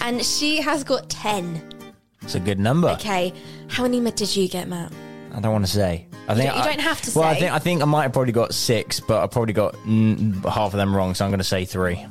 and 0.00 0.24
she 0.24 0.60
has 0.60 0.84
got 0.84 1.10
10. 1.10 1.90
It's 2.22 2.36
a 2.36 2.40
good 2.40 2.60
number. 2.60 2.90
Okay, 2.90 3.32
how 3.66 3.82
many 3.82 4.08
did 4.12 4.36
you 4.36 4.48
get, 4.48 4.68
Matt? 4.68 4.92
I 5.34 5.40
don't 5.40 5.52
want 5.52 5.64
to 5.66 5.70
say. 5.70 6.06
I 6.28 6.34
think 6.34 6.48
don't- 6.50 6.56
you 6.58 6.62
I- 6.62 6.66
don't 6.66 6.80
have 6.80 7.00
to 7.02 7.18
Well, 7.18 7.28
I 7.28 7.34
think 7.34 7.52
I 7.52 7.58
think 7.58 7.82
I 7.82 7.84
might 7.86 8.02
have 8.02 8.12
probably 8.12 8.32
got 8.32 8.54
six, 8.54 9.00
but 9.00 9.22
I 9.22 9.26
probably 9.26 9.54
got 9.54 9.74
mm, 9.86 10.44
half 10.44 10.72
of 10.72 10.78
them 10.78 10.94
wrong. 10.94 11.14
So 11.14 11.24
I'm 11.24 11.30
going 11.30 11.38
to 11.38 11.44
say 11.44 11.64
three. 11.64 12.04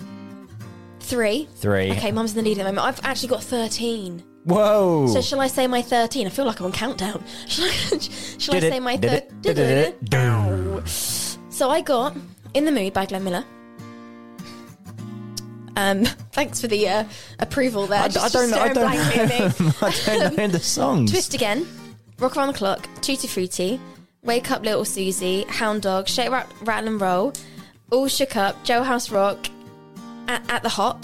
Three. 1.00 1.48
Three. 1.56 1.92
Okay, 1.92 2.12
mum's 2.12 2.32
in 2.36 2.38
the 2.44 2.50
lead 2.50 2.58
at 2.60 2.64
the 2.66 2.72
moment. 2.72 2.88
I've 2.88 3.04
actually 3.06 3.30
got 3.30 3.44
13. 3.44 4.24
Whoa. 4.46 5.08
So 5.08 5.22
shall 5.22 5.42
I 5.42 5.48
say 5.48 5.68
my 5.68 5.82
13? 5.82 6.26
I 6.26 6.30
feel 6.30 6.46
like 6.46 6.60
I'm 6.60 6.68
on 6.68 6.72
countdown. 6.72 7.24
Shall 7.48 7.66
I, 7.66 7.70
shall 8.40 8.56
I 8.56 8.60
say 8.60 8.80
my 8.80 8.96
did 8.96 9.12
13? 9.30 9.42
did 9.42 9.58
it, 9.60 10.10
did 10.10 10.28
it. 10.84 10.88
So 10.88 11.70
I 11.70 11.82
got 11.82 12.16
In 12.56 12.66
the 12.66 12.72
Mood 12.72 12.94
by 12.94 13.06
Glenn 13.06 13.24
Miller. 13.24 13.44
Um, 15.76 16.06
thanks 16.32 16.60
for 16.62 16.68
the 16.68 16.88
uh, 16.90 17.04
approval 17.40 17.88
there. 17.88 18.02
I, 18.02 18.08
Just- 18.08 18.36
I 18.36 18.40
don't 18.40 18.50
know. 18.52 18.60
I 18.60 18.74
don't, 18.74 18.94
at. 18.94 19.84
I 19.84 20.18
don't 20.18 20.38
know 20.38 20.48
the 20.48 20.60
songs. 20.60 21.12
Twist 21.12 21.34
Again, 21.34 21.68
Rock 22.22 22.38
Around 22.38 22.48
the 22.50 22.54
Clock, 22.54 22.88
Tutti 23.02 23.28
Frutti, 23.28 23.80
Wake 24.24 24.52
Up 24.52 24.64
Little 24.64 24.86
Susie, 24.86 25.44
Hound 25.50 25.82
Dog, 25.82 26.08
Shake, 26.08 26.30
Rat, 26.30 26.48
Rattle 26.62 26.90
and 26.92 27.02
Roll, 27.02 27.34
All 27.92 28.08
Shook 28.08 28.36
Up, 28.36 28.64
Jailhouse 28.64 29.12
Rock, 29.12 29.48
At, 30.28 30.48
at 30.50 30.64
the 30.64 30.70
Hop, 30.70 31.04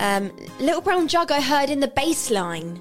um, 0.00 0.32
Little 0.58 0.80
Brown 0.80 1.06
Jug 1.06 1.30
I 1.30 1.40
heard 1.40 1.68
in 1.70 1.80
the 1.80 1.88
bass 1.88 2.30
line. 2.30 2.80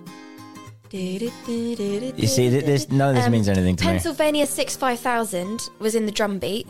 You 0.94 1.30
see, 1.30 2.50
th- 2.50 2.66
this 2.66 2.90
none 2.90 3.10
of 3.10 3.16
this 3.16 3.26
Um, 3.26 3.32
means 3.32 3.48
anything 3.48 3.76
to 3.78 3.86
me. 3.86 3.92
Pennsylvania 3.92 4.46
65000 4.46 5.70
was 5.80 5.96
in 5.96 6.06
the 6.06 6.12
drum 6.12 6.38
beat. 6.40 6.68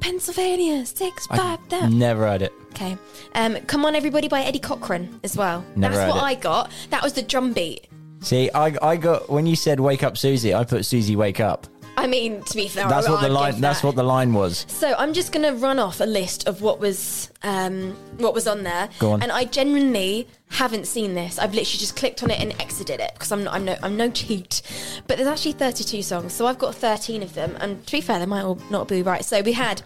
Pennsylvania 0.00 0.84
65000. 0.84 1.98
Never 1.98 2.26
heard 2.26 2.42
it. 2.42 2.52
Okay. 2.72 2.96
Um, 3.34 3.56
Come 3.66 3.84
On 3.86 3.94
Everybody 3.96 4.28
by 4.28 4.42
Eddie 4.42 4.58
Cochran 4.58 5.18
as 5.24 5.34
well. 5.36 5.64
Never 5.76 5.94
That's 5.94 6.06
heard 6.12 6.14
what 6.20 6.22
it. 6.32 6.36
I 6.38 6.40
got. 6.40 6.70
That 6.90 7.02
was 7.02 7.14
the 7.14 7.22
drum 7.22 7.52
beat. 7.54 7.88
See, 8.20 8.50
I 8.54 8.76
I 8.82 8.96
got 8.96 9.30
when 9.30 9.46
you 9.46 9.56
said 9.56 9.80
"Wake 9.80 10.02
Up, 10.02 10.16
Susie," 10.18 10.54
I 10.54 10.64
put 10.64 10.84
"Susie, 10.84 11.16
wake 11.16 11.40
up." 11.40 11.66
I 11.98 12.06
mean, 12.06 12.42
to 12.44 12.54
be 12.54 12.68
fair, 12.68 12.88
That's 12.88 13.08
what 13.08 13.20
the 13.20 13.28
line. 13.28 13.60
That's 13.60 13.82
what 13.82 13.96
the 13.96 14.04
line 14.04 14.32
was. 14.32 14.66
So 14.68 14.94
I'm 14.96 15.12
just 15.12 15.32
going 15.32 15.42
to 15.42 15.60
run 15.60 15.80
off 15.80 16.00
a 16.00 16.04
list 16.04 16.46
of 16.46 16.62
what 16.62 16.78
was 16.78 17.28
um, 17.42 17.90
what 18.18 18.34
was 18.34 18.46
on 18.46 18.62
there. 18.62 18.88
Go 19.00 19.12
on. 19.12 19.22
And 19.22 19.32
I 19.32 19.44
genuinely 19.44 20.28
haven't 20.48 20.86
seen 20.86 21.14
this. 21.14 21.40
I've 21.40 21.54
literally 21.54 21.78
just 21.78 21.96
clicked 21.96 22.22
on 22.22 22.30
it 22.30 22.38
and 22.38 22.52
exited 22.60 23.00
it 23.00 23.10
because 23.14 23.32
I'm 23.32 23.42
not, 23.42 23.54
I'm 23.54 23.64
no 23.64 23.76
I'm 23.82 23.96
no 23.96 24.10
cheat. 24.10 24.62
But 25.08 25.16
there's 25.16 25.28
actually 25.28 25.52
32 25.52 26.02
songs, 26.02 26.32
so 26.32 26.46
I've 26.46 26.58
got 26.58 26.76
13 26.76 27.20
of 27.24 27.34
them. 27.34 27.56
And 27.60 27.84
to 27.86 27.92
be 27.92 28.00
fair, 28.00 28.20
they 28.20 28.26
might 28.26 28.42
all 28.42 28.60
not 28.70 28.86
be 28.86 29.02
right. 29.02 29.24
So 29.24 29.42
we 29.42 29.52
had 29.52 29.82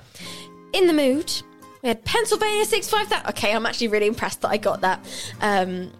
"In 0.75 0.87
the 0.87 0.93
Mood." 0.93 1.33
We 1.83 1.89
had 1.89 2.05
Pennsylvania 2.05 2.65
65000. 2.65 3.27
Okay, 3.31 3.53
I'm 3.53 3.67
actually 3.67 3.89
really 3.89 4.07
impressed 4.07 4.43
that 4.43 4.51
I 4.51 4.57
got 4.57 4.83
that. 4.83 5.05
Um, 5.41 5.91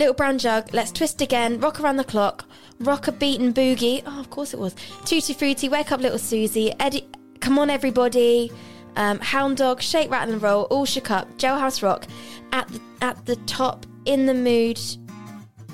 Little 0.00 0.14
Brown 0.14 0.38
Jug, 0.38 0.72
Let's 0.72 0.92
Twist 0.92 1.20
Again, 1.20 1.60
Rock 1.60 1.78
Around 1.78 1.98
the 1.98 2.04
Clock, 2.04 2.46
Rock 2.78 3.06
a 3.08 3.12
Beat 3.12 3.38
and 3.38 3.54
Boogie. 3.54 4.02
Oh, 4.06 4.18
of 4.18 4.30
course 4.30 4.54
it 4.54 4.58
was. 4.58 4.74
Tutti 5.04 5.34
Frutti, 5.34 5.68
Wake 5.68 5.92
Up 5.92 6.00
Little 6.00 6.18
Susie, 6.18 6.72
Eddie, 6.80 7.06
Come 7.40 7.58
On 7.58 7.68
Everybody, 7.68 8.50
um, 8.96 9.18
Hound 9.18 9.58
Dog, 9.58 9.82
Shake, 9.82 10.10
Rattle 10.10 10.32
and 10.32 10.42
Roll, 10.42 10.62
All 10.70 10.86
Shook 10.86 11.10
Up, 11.10 11.28
Jailhouse 11.36 11.82
Rock, 11.82 12.06
At 12.50 12.66
the, 12.68 12.80
at 13.02 13.26
the 13.26 13.36
Top, 13.44 13.84
In 14.06 14.24
the 14.24 14.32
Mood, 14.32 14.80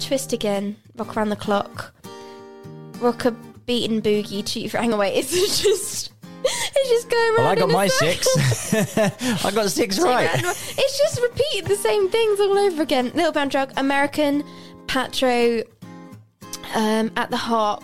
Twist 0.00 0.32
Again, 0.32 0.74
Rock 0.96 1.16
Around 1.16 1.28
the 1.28 1.36
Clock, 1.36 1.94
Rock 2.98 3.26
a 3.26 3.30
Beat 3.30 3.88
and 3.88 4.02
Boogie, 4.02 4.40
Tutti 4.40 4.66
Frutti. 4.66 4.82
Hang 4.82 4.92
on, 4.92 4.98
wait, 4.98 5.14
it's 5.18 5.62
just... 5.62 6.15
It's 6.78 6.90
just 6.90 7.10
going 7.10 7.34
Well, 7.38 7.46
I 7.46 7.54
got 7.56 7.70
my 7.70 7.88
six. 7.88 8.94
I 9.44 9.50
got 9.50 9.70
six 9.70 9.98
right. 9.98 10.30
It's 10.34 10.98
just 10.98 11.20
repeated 11.20 11.66
the 11.68 11.76
same 11.76 12.08
things 12.08 12.38
all 12.38 12.56
over 12.58 12.82
again. 12.82 13.10
Little 13.14 13.32
Brown 13.32 13.50
Jug, 13.50 13.72
American, 13.76 14.44
Patrol, 14.86 15.62
um, 16.74 17.10
At 17.16 17.30
the 17.30 17.36
Hop. 17.36 17.82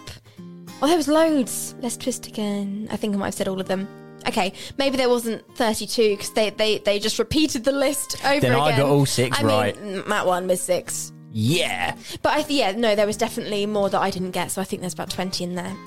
Oh, 0.82 0.86
there 0.86 0.96
was 0.96 1.08
loads. 1.08 1.74
Let's 1.80 1.96
twist 1.96 2.26
again. 2.26 2.86
I 2.90 2.96
think 2.96 3.14
I 3.14 3.18
might 3.18 3.26
have 3.26 3.34
said 3.34 3.48
all 3.48 3.60
of 3.60 3.66
them. 3.66 3.88
Okay, 4.28 4.52
maybe 4.78 4.96
there 4.96 5.08
wasn't 5.08 5.42
32 5.56 6.10
because 6.10 6.32
they, 6.34 6.50
they, 6.50 6.78
they 6.78 6.98
just 7.00 7.18
repeated 7.18 7.64
the 7.64 7.72
list 7.72 8.16
over 8.24 8.40
Then 8.40 8.52
again. 8.52 8.60
I 8.62 8.76
got 8.76 8.88
all 8.88 9.06
six 9.06 9.36
I 9.38 9.42
mean, 9.42 9.56
right. 9.56 9.76
mm, 9.76 10.06
Matt 10.06 10.26
one 10.26 10.46
was 10.46 10.60
six. 10.60 11.12
Yeah, 11.32 11.96
But 12.20 12.34
I 12.34 12.42
th- 12.42 12.60
yeah, 12.60 12.72
no, 12.72 12.94
there 12.94 13.06
was 13.06 13.16
definitely 13.16 13.64
more 13.66 13.88
that 13.88 13.98
I 14.00 14.10
didn't 14.10 14.32
get, 14.32 14.50
so 14.50 14.60
I 14.60 14.64
think 14.64 14.82
there's 14.82 14.92
about 14.92 15.08
20 15.10 15.42
in 15.44 15.54
there. 15.54 15.74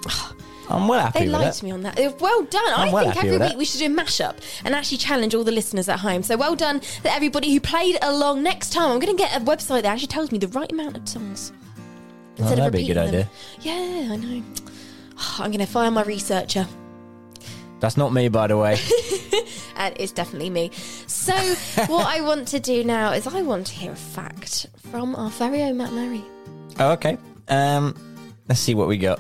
I'm 0.69 0.87
well 0.87 0.99
happy 0.99 1.19
They 1.19 1.27
lied 1.27 1.53
to 1.53 1.65
me 1.65 1.71
on 1.71 1.81
that. 1.81 1.99
Uh, 1.99 2.11
Well 2.19 2.43
done. 2.43 2.73
i 2.73 2.85
I'm 2.85 2.91
well 2.91 3.05
think 3.05 3.17
every 3.17 3.31
week 3.31 3.39
that. 3.39 3.57
we 3.57 3.65
should 3.65 3.79
do 3.79 3.85
a 3.85 3.89
mashup 3.89 4.35
and 4.63 4.73
actually 4.75 4.97
challenge 4.97 5.35
all 5.35 5.43
the 5.43 5.51
listeners 5.51 5.87
at 5.89 5.99
home. 5.99 6.23
So 6.23 6.37
well 6.37 6.55
done 6.55 6.79
to 6.79 7.11
everybody 7.13 7.53
who 7.53 7.59
played 7.59 7.97
along. 8.01 8.43
Next 8.43 8.71
time, 8.71 8.91
I'm 8.91 8.99
going 8.99 9.15
to 9.15 9.21
get 9.21 9.35
a 9.39 9.43
website 9.43 9.83
that 9.83 9.85
actually 9.85 10.07
tells 10.07 10.31
me 10.31 10.37
the 10.37 10.47
right 10.49 10.71
amount 10.71 10.97
of 10.97 11.07
songs. 11.07 11.51
Oh, 12.39 12.43
that'd 12.55 12.73
be 12.73 12.83
a 12.83 12.93
good 12.93 12.95
repeating 12.95 12.95
them. 12.95 13.07
idea. 13.07 13.29
Yeah, 13.61 14.13
I 14.13 14.15
know. 14.17 14.43
I'm 15.39 15.51
going 15.51 15.59
to 15.59 15.65
fire 15.65 15.91
my 15.91 16.03
researcher. 16.03 16.67
That's 17.79 17.97
not 17.97 18.13
me, 18.13 18.29
by 18.29 18.47
the 18.47 18.57
way. 18.57 18.79
And 19.77 19.93
it's 19.99 20.13
definitely 20.13 20.49
me. 20.49 20.71
So, 21.07 21.33
what 21.87 22.07
I 22.07 22.21
want 22.21 22.47
to 22.49 22.59
do 22.59 22.83
now 22.85 23.11
is 23.11 23.27
I 23.27 23.41
want 23.41 23.67
to 23.67 23.73
hear 23.73 23.91
a 23.91 23.95
fact 23.95 24.67
from 24.89 25.15
our 25.15 25.29
very 25.31 25.61
own 25.63 25.77
Matt 25.77 25.91
Murray. 25.91 26.23
Oh, 26.79 26.91
okay. 26.93 27.17
Um, 27.49 27.93
let's 28.47 28.61
see 28.61 28.73
what 28.73 28.87
we 28.87 28.97
got. 28.97 29.19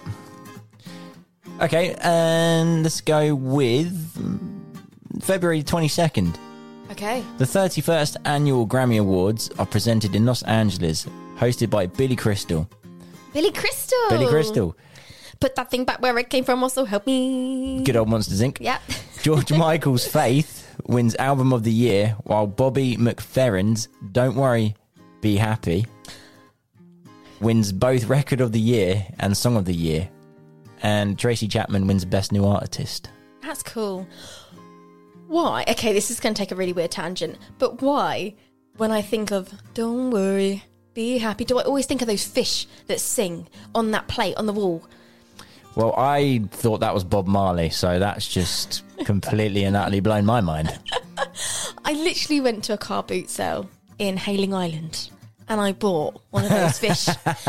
Okay, 1.61 1.95
and 2.01 2.83
let's 2.83 2.99
go 3.01 3.33
with 3.33 3.95
February 5.21 5.63
22nd. 5.63 6.37
Okay. 6.91 7.23
The 7.37 7.45
31st 7.45 8.17
annual 8.25 8.67
Grammy 8.67 8.99
Awards 8.99 9.49
are 9.57 9.65
presented 9.65 10.15
in 10.15 10.25
Los 10.25 10.43
Angeles, 10.43 11.07
hosted 11.37 11.69
by 11.69 11.87
Billy 11.87 12.15
Crystal. 12.15 12.69
Billy 13.33 13.51
Crystal. 13.51 13.97
Billy 14.09 14.27
Crystal, 14.27 14.75
Put 15.39 15.55
that 15.55 15.69
thing 15.69 15.83
back 15.83 16.01
where 16.01 16.17
it 16.17 16.29
came 16.29 16.43
from. 16.43 16.63
Also, 16.63 16.85
help 16.85 17.05
me. 17.05 17.83
good 17.83 17.95
old 17.95 18.09
Monsters 18.09 18.41
Inc. 18.41 18.59
Yep. 18.61 18.81
George 19.23 19.51
Michael's 19.51 20.07
Faith 20.07 20.75
wins 20.87 21.15
Album 21.15 21.51
of 21.51 21.63
the 21.63 21.71
Year, 21.71 22.15
while 22.23 22.47
Bobby 22.47 22.95
McFerrin's 22.95 23.87
Don't 24.11 24.35
Worry, 24.35 24.75
Be 25.21 25.35
Happy 25.37 25.85
wins 27.41 27.71
both 27.71 28.05
Record 28.05 28.41
of 28.41 28.51
the 28.51 28.59
Year 28.59 29.05
and 29.19 29.35
Song 29.35 29.57
of 29.57 29.65
the 29.65 29.73
Year. 29.73 30.09
And 30.85 31.17
Tracy 31.17 31.47
Chapman 31.47 31.87
wins 31.87 32.05
Best 32.05 32.31
New 32.31 32.45
Artist. 32.45 33.09
That's 33.41 33.63
cool. 33.63 34.05
Why? 35.25 35.65
Okay, 35.67 35.93
this 35.93 36.11
is 36.11 36.19
going 36.19 36.35
to 36.35 36.37
take 36.37 36.51
a 36.51 36.55
really 36.55 36.73
weird 36.73 36.91
tangent, 36.91 37.39
but 37.57 37.81
why, 37.81 38.35
when 38.77 38.91
I 38.91 39.01
think 39.01 39.31
of 39.31 39.51
don't 39.73 40.11
worry, 40.11 40.63
be 40.93 41.17
happy, 41.17 41.43
do 41.43 41.57
I 41.57 41.63
always 41.63 41.87
think 41.87 42.03
of 42.03 42.07
those 42.07 42.23
fish 42.23 42.67
that 42.85 42.99
sing 42.99 43.47
on 43.73 43.89
that 43.91 44.07
plate 44.07 44.37
on 44.37 44.45
the 44.45 44.53
wall? 44.53 44.87
Well, 45.73 45.95
I 45.97 46.43
thought 46.51 46.81
that 46.81 46.93
was 46.93 47.03
Bob 47.03 47.25
Marley, 47.25 47.71
so 47.71 47.97
that's 47.97 48.27
just 48.27 48.83
completely 49.05 49.63
and 49.63 49.75
utterly 49.75 50.01
blown 50.01 50.23
my 50.23 50.39
mind. 50.39 50.79
I 51.83 51.93
literally 51.93 52.41
went 52.41 52.63
to 52.65 52.73
a 52.73 52.77
car 52.77 53.01
boot 53.01 53.31
sale 53.31 53.67
in 53.97 54.17
Hayling 54.17 54.53
Island 54.53 55.09
and 55.47 55.61
I 55.61 55.71
bought 55.73 56.21
one 56.31 56.43
of 56.43 56.49
those 56.49 56.79
fish, 56.79 57.07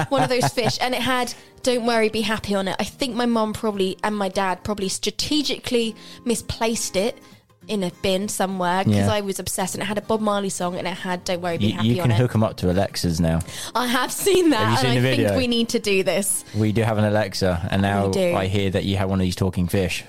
one 0.09 0.23
of 0.23 0.29
those 0.29 0.49
fish, 0.49 0.79
and 0.81 0.95
it 0.95 1.01
had 1.03 1.33
"Don't 1.63 1.87
worry, 1.87 2.09
be 2.09 2.21
happy" 2.23 2.55
on 2.55 2.69
it. 2.69 2.77
I 2.79 2.85
think 2.85 3.15
my 3.15 3.27
mum 3.27 3.53
probably 3.53 3.97
and 4.05 4.17
my 4.17 4.29
dad 4.29 4.65
probably 4.65 4.89
strategically 4.89 5.95
misplaced 6.25 6.97
it 6.97 7.19
in 7.69 7.83
a 7.83 7.91
bin 8.01 8.29
somewhere 8.29 8.85
because 8.85 9.07
Yeah. 9.07 9.13
I 9.13 9.21
was 9.23 9.39
obsessed, 9.41 9.75
and 9.75 9.83
it 9.83 9.87
had 9.87 9.99
a 9.99 10.03
Bob 10.03 10.21
Marley 10.21 10.51
song 10.51 10.77
and 10.77 10.87
it 10.87 10.95
had 10.95 11.25
"Don't 11.25 11.41
worry, 11.41 11.59
be 11.59 11.67
You, 11.67 11.73
happy" 11.73 11.89
you 11.89 12.03
on 12.03 12.09
can 12.11 12.17
hook 12.17 12.33
them 12.33 12.45
up 12.45 12.57
to 12.59 12.71
Alexas 12.71 13.19
now. 13.19 13.41
I 13.75 13.87
have 13.89 14.13
seen 14.13 14.51
that, 14.51 14.59
Have 14.69 14.79
seen 14.81 14.91
and 14.91 14.99
I 14.99 15.03
video? 15.03 15.29
think 15.31 15.39
we 15.39 15.47
need 15.49 15.69
to 15.71 15.79
do 15.81 16.03
this. 16.05 16.45
We 16.55 16.71
do 16.73 16.83
have 16.83 16.99
an 16.99 17.05
Alexa, 17.05 17.69
and 17.71 17.83
now. 17.83 18.13
I 18.15 18.47
hear 18.47 18.71
that 18.71 18.85
you 18.85 18.97
have 18.99 19.09
one 19.11 19.19
of 19.21 19.25
these 19.25 19.35
talking 19.37 19.67
fish. 19.67 20.05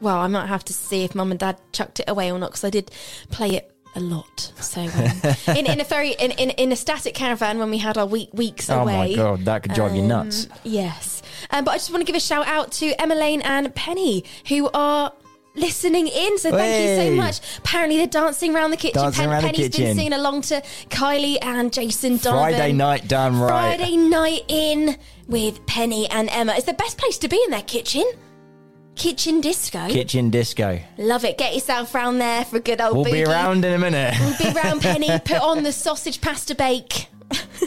Well, 0.00 0.16
I 0.16 0.26
might 0.26 0.46
have 0.46 0.64
to 0.64 0.72
see 0.72 1.04
if 1.04 1.14
mum 1.14 1.30
and 1.30 1.38
dad 1.38 1.58
chucked 1.72 2.00
it 2.00 2.06
away 2.08 2.32
or 2.32 2.38
not 2.40 2.50
because 2.50 2.64
I 2.64 2.70
did 2.70 2.90
play 3.30 3.50
it 3.50 3.71
a 3.94 4.00
lot. 4.00 4.52
So 4.56 4.80
um, 4.82 5.56
in, 5.56 5.66
in 5.66 5.80
a 5.80 5.84
very 5.84 6.12
in, 6.12 6.30
in, 6.32 6.50
in 6.50 6.72
a 6.72 6.76
static 6.76 7.14
caravan 7.14 7.58
when 7.58 7.70
we 7.70 7.78
had 7.78 7.98
our 7.98 8.06
week 8.06 8.30
weeks 8.32 8.70
Oh 8.70 8.80
away. 8.80 8.94
Oh 8.94 8.98
my 8.98 9.14
god, 9.14 9.44
that 9.44 9.62
could 9.62 9.74
drive 9.74 9.94
you 9.94 10.02
Um, 10.02 10.08
nuts. 10.08 10.48
Yes. 10.64 11.22
Um, 11.50 11.64
but 11.64 11.72
I 11.72 11.74
just 11.74 11.90
want 11.90 12.00
to 12.00 12.06
give 12.06 12.16
a 12.16 12.20
shout 12.20 12.46
out 12.46 12.72
to 12.72 12.92
Emma 13.00 13.14
Lane 13.14 13.42
and 13.42 13.74
Penny, 13.74 14.24
who 14.48 14.70
are 14.72 15.12
listening 15.54 16.06
in. 16.08 16.38
So 16.38 16.50
thank 16.50 16.88
you 16.88 17.10
so 17.10 17.16
much. 17.16 17.40
Apparently 17.58 17.98
they're 17.98 18.06
dancing 18.06 18.54
around 18.54 18.70
the 18.70 18.76
kitchen. 18.78 19.02
Dancing 19.02 19.28
around 19.28 19.42
the 19.42 19.48
Penny's 19.48 19.68
been 19.68 19.70
kitchen. 19.72 19.96
singing 19.96 20.12
along 20.14 20.42
to 20.42 20.62
Kylie 20.88 21.36
and 21.42 21.70
Jason 21.72 22.16
Donovan. 22.16 22.54
Friday 22.54 22.72
night 22.72 23.08
done 23.08 23.38
right. 23.38 23.76
Friday 23.78 23.96
night 23.96 24.44
in 24.48 24.96
with 25.28 25.64
Penny 25.66 26.08
and 26.08 26.30
Emma. 26.30 26.54
It's 26.56 26.64
the 26.66 26.72
best 26.72 26.96
place 26.96 27.18
to 27.18 27.28
be 27.28 27.42
in 27.44 27.50
their 27.50 27.62
kitchen. 27.62 28.04
Kitchen 28.94 29.40
disco. 29.40 29.88
Kitchen 29.88 30.30
disco. 30.30 30.78
Love 30.98 31.24
it. 31.24 31.38
Get 31.38 31.54
yourself 31.54 31.94
round 31.94 32.20
there 32.20 32.44
for 32.44 32.56
a 32.58 32.60
good 32.60 32.80
old 32.80 32.96
We'll 32.96 33.04
boogie. 33.06 33.12
be 33.12 33.24
around 33.24 33.64
in 33.64 33.72
a 33.72 33.78
minute. 33.78 34.14
We'll 34.20 34.52
be 34.52 34.58
round 34.58 34.80
Penny. 34.82 35.08
Put 35.20 35.40
on 35.40 35.62
the 35.62 35.72
sausage 35.72 36.20
pasta 36.20 36.54
bake. 36.54 37.06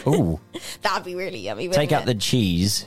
Ooh. 0.06 0.38
That'd 0.82 1.04
be 1.04 1.14
really 1.14 1.38
yummy. 1.38 1.68
Take 1.68 1.92
out 1.92 2.02
it? 2.02 2.06
the 2.06 2.14
cheese. 2.14 2.86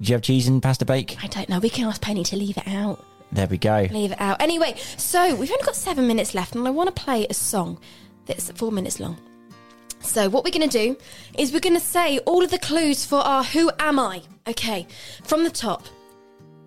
Do 0.00 0.08
you 0.08 0.14
have 0.14 0.22
cheese 0.22 0.48
in 0.48 0.60
pasta 0.60 0.84
bake? 0.84 1.16
I 1.22 1.26
don't 1.26 1.48
know. 1.48 1.58
We 1.58 1.70
can 1.70 1.86
ask 1.88 2.00
Penny 2.00 2.22
to 2.24 2.36
leave 2.36 2.56
it 2.56 2.68
out. 2.68 3.04
There 3.32 3.46
we 3.46 3.58
go. 3.58 3.86
Leave 3.90 4.12
it 4.12 4.20
out. 4.20 4.40
Anyway, 4.40 4.76
so 4.96 5.34
we've 5.34 5.50
only 5.50 5.64
got 5.64 5.74
seven 5.74 6.06
minutes 6.06 6.34
left, 6.34 6.54
and 6.54 6.66
I 6.66 6.70
want 6.70 6.94
to 6.94 7.02
play 7.02 7.26
a 7.28 7.34
song 7.34 7.78
that's 8.26 8.50
four 8.52 8.70
minutes 8.70 9.00
long. 9.00 9.16
So 10.00 10.28
what 10.28 10.44
we're 10.44 10.50
going 10.50 10.68
to 10.68 10.78
do 10.86 10.96
is 11.38 11.52
we're 11.52 11.60
going 11.60 11.74
to 11.78 11.80
say 11.80 12.18
all 12.20 12.42
of 12.44 12.50
the 12.50 12.58
clues 12.58 13.04
for 13.04 13.16
our 13.20 13.42
"Who 13.44 13.70
Am 13.78 13.98
I?" 13.98 14.22
Okay, 14.46 14.86
from 15.24 15.44
the 15.44 15.50
top. 15.50 15.84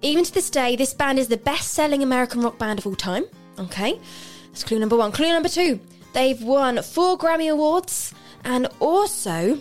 Even 0.02 0.24
to 0.24 0.34
this 0.34 0.50
day, 0.50 0.76
this 0.76 0.94
band 0.94 1.20
is 1.20 1.28
the 1.28 1.38
best-selling 1.38 2.04
American 2.04 2.42
rock 2.42 2.58
band 2.58 2.80
of 2.80 2.88
all 2.88 2.96
time. 2.96 3.26
Okay, 3.58 4.00
that's 4.48 4.64
clue 4.64 4.80
number 4.80 4.98
one. 4.98 5.12
Clue 5.12 5.32
number 5.32 5.50
two: 5.50 5.80
they've 6.14 6.42
won 6.42 6.82
four 6.82 7.18
Grammy 7.18 7.52
awards 7.52 8.14
and 8.44 8.68
also 8.80 9.60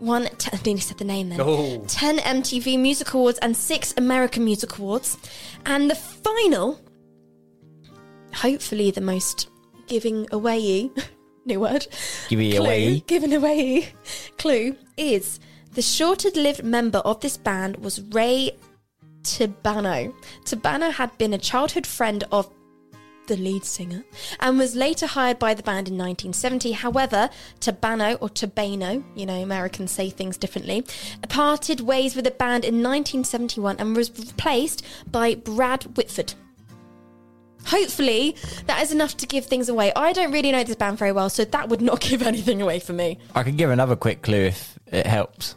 won. 0.00 0.28
T- 0.38 0.50
I 0.52 0.60
nearly 0.64 0.80
said 0.80 0.98
the 0.98 1.04
name 1.04 1.28
then. 1.28 1.40
Oh. 1.40 1.84
10 1.86 2.18
MTV 2.18 2.78
Music 2.78 3.12
Awards 3.14 3.38
and 3.38 3.56
6 3.56 3.94
American 3.96 4.44
Music 4.44 4.78
Awards. 4.78 5.16
And 5.66 5.90
the 5.90 5.94
final, 5.94 6.80
hopefully 8.34 8.90
the 8.90 9.00
most 9.00 9.48
giving 9.86 10.26
away 10.32 10.90
new 11.44 11.60
word. 11.60 11.86
Clue, 12.28 12.58
away. 12.58 13.00
Giving 13.06 13.34
away 13.34 13.88
clue 14.38 14.76
is 14.96 15.40
the 15.72 15.82
shorter 15.82 16.30
lived 16.34 16.62
member 16.64 16.98
of 16.98 17.20
this 17.20 17.36
band 17.36 17.76
was 17.78 18.00
Ray 18.00 18.52
Tabano. 19.28 20.14
Tabano 20.44 20.90
had 20.90 21.16
been 21.18 21.34
a 21.34 21.38
childhood 21.38 21.86
friend 21.86 22.24
of 22.32 22.50
the 23.26 23.36
lead 23.36 23.62
singer, 23.62 24.02
and 24.40 24.58
was 24.58 24.74
later 24.74 25.06
hired 25.06 25.38
by 25.38 25.52
the 25.52 25.62
band 25.62 25.86
in 25.86 25.98
1970. 25.98 26.72
However, 26.72 27.28
Tabano 27.60 28.16
or 28.22 28.30
Tabano, 28.30 29.04
you 29.14 29.26
know, 29.26 29.34
Americans 29.34 29.90
say 29.90 30.08
things 30.08 30.38
differently, 30.38 30.84
parted 31.28 31.80
ways 31.80 32.16
with 32.16 32.24
the 32.24 32.30
band 32.30 32.64
in 32.64 32.76
1971 32.76 33.76
and 33.78 33.94
was 33.94 34.10
replaced 34.18 34.84
by 35.10 35.34
Brad 35.34 35.84
Whitford. 35.96 36.32
Hopefully, 37.66 38.34
that 38.64 38.82
is 38.82 38.92
enough 38.92 39.14
to 39.18 39.26
give 39.26 39.44
things 39.44 39.68
away. 39.68 39.92
I 39.94 40.14
don't 40.14 40.32
really 40.32 40.52
know 40.52 40.64
this 40.64 40.76
band 40.76 40.96
very 40.96 41.12
well, 41.12 41.28
so 41.28 41.44
that 41.44 41.68
would 41.68 41.82
not 41.82 42.00
give 42.08 42.22
anything 42.22 42.62
away 42.62 42.80
for 42.80 42.94
me. 42.94 43.18
I 43.34 43.42
can 43.42 43.56
give 43.56 43.68
another 43.68 43.94
quick 43.94 44.22
clue 44.22 44.46
if 44.46 44.78
it 44.86 45.06
helps. 45.06 45.54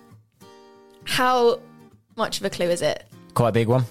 How 1.06 1.62
much 2.18 2.40
of 2.40 2.46
a 2.46 2.50
clue 2.50 2.68
is 2.68 2.82
it? 2.82 3.06
Quite 3.34 3.50
a 3.50 3.52
big 3.52 3.68
one. 3.68 3.86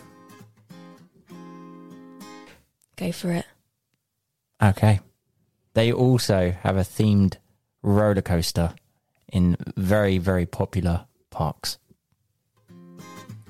Go 2.97 3.12
for 3.12 3.32
it. 3.32 3.47
Okay. 4.62 5.01
They 5.74 5.93
also 5.93 6.51
have 6.51 6.76
a 6.76 6.80
themed 6.80 7.36
roller 7.82 8.22
coaster 8.22 8.74
in 9.32 9.57
very, 9.76 10.18
very 10.18 10.47
popular 10.47 11.07
parks. 11.30 11.78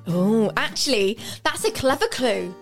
Oh, 0.07 0.53
actually, 0.57 1.19
that's 1.43 1.65
a 1.65 1.71
clever 1.71 2.07
clue. 2.09 2.55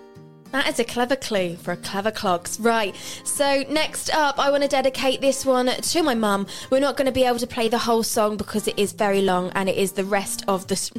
That 0.53 0.67
is 0.67 0.79
a 0.79 0.85
clever 0.85 1.17
clue 1.17 1.57
for 1.57 1.73
a 1.73 1.77
clever 1.77 2.11
clogs. 2.11 2.59
Right. 2.59 2.97
So 3.25 3.65
next 3.69 4.11
up, 4.15 4.39
I 4.39 4.51
want 4.51 4.63
to 4.63 4.69
dedicate 4.69 5.21
this 5.21 5.45
one 5.45 5.67
to 5.67 6.03
my 6.03 6.15
mum. 6.15 6.47
We're 6.71 6.81
not 6.81 6.97
going 6.97 7.07
to 7.07 7.13
be 7.13 7.25
able 7.25 7.39
to 7.41 7.47
play 7.47 7.69
the 7.69 7.79
whole 7.79 8.03
song 8.03 8.39
because 8.39 8.67
it 8.67 8.79
is 8.79 8.93
very 8.93 9.21
long 9.21 9.51
and 9.51 9.69
it 9.69 9.77
is 9.77 9.93
the 9.93 10.05
rest 10.05 10.45
of 10.49 10.67
the. 10.69 10.91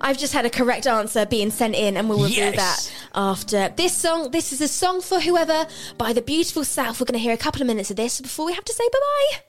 S- 0.00 0.08
I've 0.08 0.18
just 0.18 0.32
had 0.32 0.44
a 0.46 0.50
correct 0.50 0.86
answer 0.86 1.26
being 1.26 1.50
sent 1.50 1.74
in, 1.74 1.96
and 1.96 2.08
we'll 2.08 2.18
review 2.22 2.44
Yes. 2.44 2.56
that 2.56 2.92
after 3.14 3.72
this 3.76 3.96
song. 3.96 4.30
This 4.30 4.52
is 4.52 4.60
a 4.60 4.68
song 4.68 5.00
for 5.00 5.20
whoever 5.20 5.66
by 5.98 6.12
the 6.12 6.22
beautiful 6.22 6.64
South. 6.64 7.00
We're 7.00 7.06
going 7.06 7.18
to 7.18 7.22
hear 7.22 7.34
a 7.34 7.36
couple 7.36 7.60
of 7.62 7.66
minutes 7.66 7.90
of 7.90 7.96
this 7.96 8.20
before 8.20 8.46
we 8.46 8.52
have 8.54 8.64
to 8.64 8.72
say 8.72 8.84
bye 8.92 8.98
bye. 9.08 9.40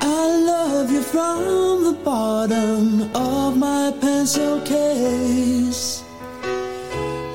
I 0.00 0.26
love 0.46 0.90
you 0.90 1.02
from 1.02 1.84
the 1.84 1.92
bottom 2.04 3.10
of 3.14 3.56
my 3.56 3.92
pencil 4.00 4.60
case. 4.60 6.02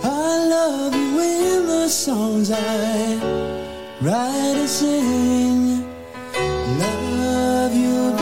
I 0.03 0.47
love 0.55 0.93
you 0.95 1.20
in 1.20 1.65
the 1.67 1.88
songs 1.89 2.51
I 2.51 3.15
write 4.01 4.57
and 4.57 4.70
sing. 4.70 5.84
Love 6.80 7.74
you 7.76 8.15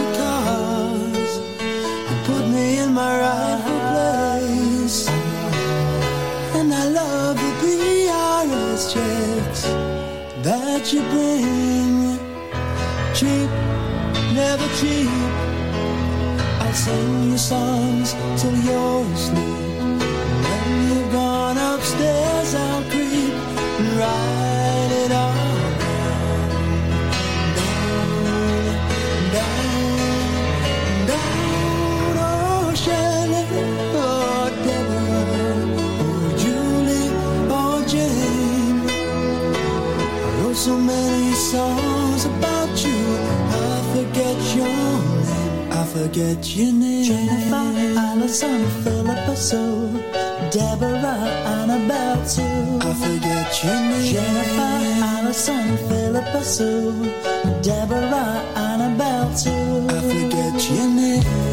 you 10.94 11.02
bring. 11.10 12.18
Cheap 13.14 13.50
never 14.34 14.68
cheap. 14.80 15.10
I'll 16.62 16.74
sing 16.74 17.32
you 17.32 17.38
songs 17.38 18.14
till 18.40 18.56
you're 18.56 19.06
asleep. 19.14 20.00
When 20.46 20.88
you've 20.88 21.12
gone 21.12 21.58
upstairs, 21.58 22.56
I'll 22.56 22.84
creep 22.90 23.07
so 40.68 40.78
many 40.78 41.32
songs 41.34 42.26
about 42.26 42.74
you. 42.86 43.00
I 43.64 43.76
forget 43.94 44.38
your 44.54 44.68
name. 44.68 45.72
I 45.72 45.84
forget 45.96 46.42
your 46.58 46.74
name. 46.74 47.06
Jennifer, 47.06 48.00
Allison, 48.08 48.68
Philippa 48.84 49.36
Sue, 49.38 50.04
Deborah, 50.52 51.24
Annabelle 51.56 52.20
too. 52.34 52.86
I 52.86 52.94
forget 53.06 53.64
your 53.64 53.80
name. 53.90 54.12
Jennifer, 54.12 54.76
Allison, 55.14 55.78
Philippa 55.88 56.44
Sue, 56.44 56.92
Deborah, 57.62 58.44
Annabelle 58.68 59.30
too. 59.42 59.88
I 59.96 60.00
forget 60.12 60.56
your 60.70 60.88
name. 61.00 61.47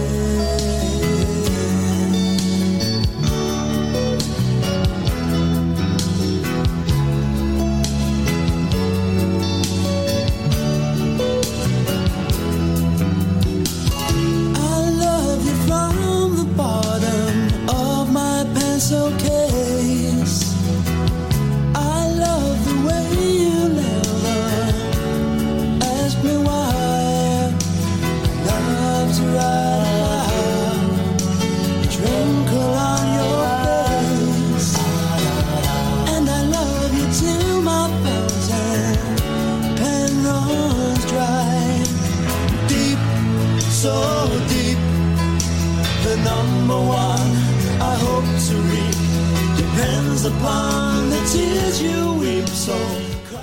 Depends 50.44 50.64
upon 50.74 51.10
the 51.10 51.16
tears 51.30 51.82
you 51.82 52.14
weep. 52.14 52.46
So 52.48 52.76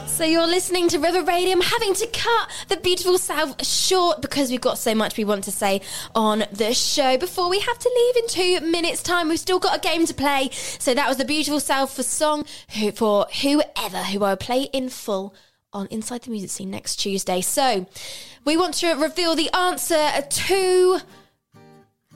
So 0.07 0.23
you're 0.23 0.47
listening 0.47 0.87
to 0.89 0.99
River 0.99 1.23
Radio. 1.23 1.53
I'm 1.53 1.61
having 1.61 1.93
to 1.95 2.07
cut 2.07 2.49
the 2.67 2.77
beautiful 2.77 3.17
South 3.17 3.65
short 3.65 4.21
because 4.21 4.51
we've 4.51 4.61
got 4.61 4.77
so 4.77 4.93
much 4.93 5.17
we 5.17 5.23
want 5.23 5.43
to 5.45 5.51
say 5.51 5.81
on 6.15 6.45
the 6.51 6.73
show 6.73 7.17
before 7.17 7.49
we 7.49 7.59
have 7.59 7.79
to 7.79 7.91
leave 7.95 8.17
in 8.17 8.27
two 8.27 8.65
minutes' 8.67 9.01
time. 9.01 9.29
We've 9.29 9.39
still 9.39 9.59
got 9.59 9.77
a 9.77 9.79
game 9.79 10.05
to 10.05 10.13
play. 10.13 10.49
So 10.51 10.93
that 10.93 11.07
was 11.07 11.17
the 11.17 11.25
beautiful 11.25 11.59
South 11.59 11.93
for 11.93 12.03
song 12.03 12.45
who, 12.77 12.91
for 12.91 13.25
whoever 13.41 14.03
who 14.03 14.23
I'll 14.23 14.37
play 14.37 14.63
in 14.73 14.89
full 14.89 15.33
on 15.73 15.87
Inside 15.87 16.23
the 16.23 16.31
Music 16.31 16.49
Scene 16.49 16.69
next 16.69 16.97
Tuesday. 16.97 17.41
So 17.41 17.87
we 18.45 18.57
want 18.57 18.75
to 18.75 18.93
reveal 18.93 19.35
the 19.35 19.49
answer 19.55 20.21
to 20.21 20.99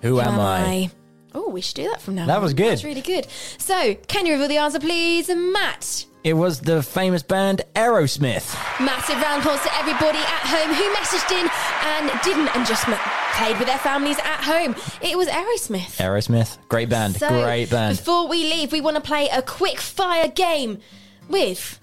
Who 0.02 0.20
am 0.20 0.40
I? 0.40 0.92
Oh, 1.36 1.50
we 1.50 1.60
should 1.60 1.76
do 1.76 1.90
that 1.90 2.02
from 2.02 2.16
now. 2.16 2.26
That 2.26 2.38
on. 2.38 2.44
was 2.44 2.54
good. 2.54 2.72
That's 2.72 2.86
really 2.86 3.02
good. 3.02 3.28
So, 3.58 3.96
can 4.08 4.26
you 4.26 4.34
reveal 4.34 4.48
the 4.48 4.58
answer, 4.58 4.80
please, 4.80 5.30
Matt? 5.30 6.06
It 6.24 6.34
was 6.34 6.62
the 6.62 6.82
famous 6.82 7.22
band 7.22 7.62
Aerosmith. 7.76 8.56
Massive 8.80 9.22
round 9.22 9.42
applause 9.42 9.62
to 9.62 9.76
everybody 9.76 10.18
at 10.18 10.44
home 10.48 10.74
who 10.74 10.84
messaged 10.96 11.32
in 11.32 11.48
and 11.84 12.22
didn't 12.24 12.56
and 12.56 12.66
just 12.66 12.86
played 13.34 13.60
with 13.60 13.68
their 13.68 13.78
families 13.78 14.18
at 14.20 14.42
home. 14.44 14.76
It 15.02 15.18
was 15.18 15.28
Aerosmith. 15.28 15.98
Aerosmith, 15.98 16.58
great 16.70 16.90
band, 16.90 17.18
So, 17.18 17.28
great 17.28 17.70
band. 17.70 17.98
Before 17.98 18.28
we 18.28 18.50
leave, 18.50 18.72
we 18.72 18.82
want 18.82 18.96
to 18.96 19.02
play 19.02 19.28
a 19.28 19.42
quick 19.42 19.80
fire 19.80 20.30
game 20.30 20.80
with 21.28 21.80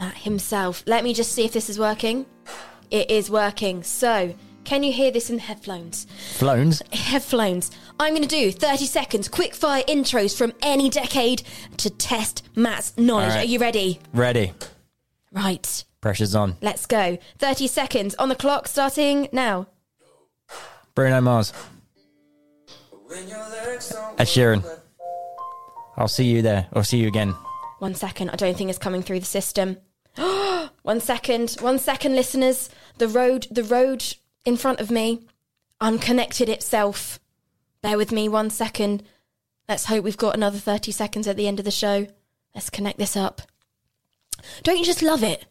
Matt 0.00 0.16
himself. 0.16 0.82
Let 0.86 1.04
me 1.04 1.12
just 1.12 1.32
see 1.32 1.44
if 1.44 1.52
this 1.52 1.68
is 1.68 1.78
working. 1.78 2.26
It 2.90 3.10
is 3.10 3.30
working. 3.30 3.82
So, 3.82 4.34
can 4.64 4.82
you 4.82 4.92
hear 4.92 5.10
this 5.10 5.30
in 5.30 5.36
the 5.36 5.42
headphones? 5.42 6.06
Flones. 6.38 6.82
Headphones. 6.92 7.70
I'm 8.00 8.14
going 8.14 8.26
to 8.26 8.28
do 8.28 8.50
30 8.50 8.86
seconds 8.86 9.28
quick 9.28 9.54
fire 9.54 9.82
intros 9.84 10.36
from 10.36 10.52
any 10.62 10.88
decade 10.88 11.42
to 11.78 11.90
test 11.90 12.42
Matt's 12.56 12.96
knowledge. 12.96 13.30
All 13.30 13.36
right. 13.36 13.44
Are 13.44 13.50
you 13.50 13.58
ready? 13.58 14.00
Ready. 14.12 14.52
Right. 15.32 15.84
Pressure's 16.00 16.34
on. 16.34 16.56
Let's 16.60 16.86
go. 16.86 17.18
30 17.38 17.66
seconds 17.66 18.14
on 18.16 18.28
the 18.28 18.34
clock 18.34 18.68
starting 18.68 19.28
now. 19.32 19.68
Bruno 20.94 21.20
Mars. 21.20 21.52
Ed 23.10 24.26
Sheeran. 24.26 24.64
I'll 25.96 26.08
see 26.08 26.24
you 26.24 26.42
there. 26.42 26.66
I'll 26.72 26.84
see 26.84 26.98
you 26.98 27.08
again. 27.08 27.34
One 27.78 27.94
second. 27.94 28.30
I 28.30 28.36
don't 28.36 28.56
think 28.56 28.70
it's 28.70 28.78
coming 28.78 29.02
through 29.02 29.20
the 29.20 29.26
system. 29.26 29.78
one 30.82 31.00
second. 31.00 31.56
One 31.60 31.78
second, 31.78 32.16
listeners. 32.16 32.70
The 32.98 33.08
road, 33.08 33.46
the 33.50 33.64
road 33.64 34.04
in 34.44 34.56
front 34.56 34.80
of 34.80 34.90
me 34.90 35.20
unconnected 35.80 36.48
itself. 36.48 37.20
Bear 37.82 37.96
with 37.96 38.12
me 38.12 38.28
one 38.28 38.50
second. 38.50 39.02
Let's 39.68 39.86
hope 39.86 40.04
we've 40.04 40.16
got 40.16 40.34
another 40.34 40.58
30 40.58 40.92
seconds 40.92 41.26
at 41.26 41.36
the 41.36 41.46
end 41.48 41.58
of 41.58 41.64
the 41.64 41.70
show. 41.70 42.06
Let's 42.54 42.70
connect 42.70 42.98
this 42.98 43.16
up. 43.16 43.42
Don't 44.62 44.78
you 44.78 44.84
just 44.84 45.02
love 45.02 45.22
it? 45.22 45.46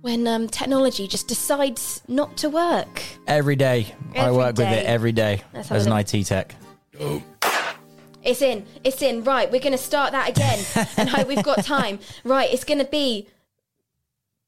When 0.00 0.26
um, 0.26 0.48
technology 0.48 1.06
just 1.06 1.28
decides 1.28 2.02
not 2.08 2.36
to 2.38 2.50
work. 2.50 3.02
Every 3.26 3.56
day. 3.56 3.94
I 4.14 4.18
Every 4.18 4.36
work 4.36 4.56
with 4.58 4.68
it 4.68 4.84
every 4.84 5.12
day 5.12 5.42
as 5.54 5.86
an. 5.86 5.92
IT 5.92 6.24
tech. 6.24 6.54
It's 8.24 8.42
in. 8.42 8.66
It's 8.84 9.00
in. 9.02 9.24
Right, 9.24 9.50
we're 9.50 9.60
going 9.60 9.72
to 9.72 9.78
start 9.78 10.12
that 10.12 10.28
again 10.28 10.88
and 10.96 11.08
hope 11.08 11.28
we've 11.28 11.42
got 11.42 11.64
time. 11.64 11.98
Right, 12.24 12.52
it's 12.52 12.64
going 12.64 12.78
to 12.78 12.84
be 12.84 13.28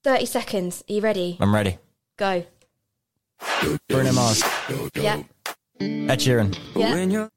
30 0.03 0.27
seconds. 0.27 0.85
Are 0.89 0.93
you 0.93 1.01
ready? 1.01 1.37
I'm 1.41 1.55
ready. 1.55 1.79
Go. 2.17 2.45
Bruno 3.89 4.13
Mars. 4.13 4.43
Yeah. 4.95 5.23
Ed 5.81 6.19
Sheeran. 6.21 6.57
Yeah. 6.75 7.29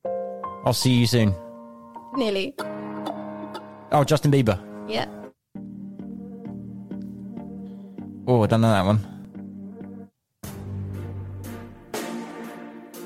I'll 0.65 0.73
see 0.73 0.91
you 0.93 1.07
soon. 1.07 1.33
Nearly. 2.15 2.53
Oh, 3.91 4.03
Justin 4.05 4.31
Bieber. 4.31 4.59
Yeah. 4.87 5.05
Oh, 8.27 8.43
I 8.43 8.47
don't 8.47 8.61
know 8.61 8.71
that 8.71 8.85
one. 8.85 8.99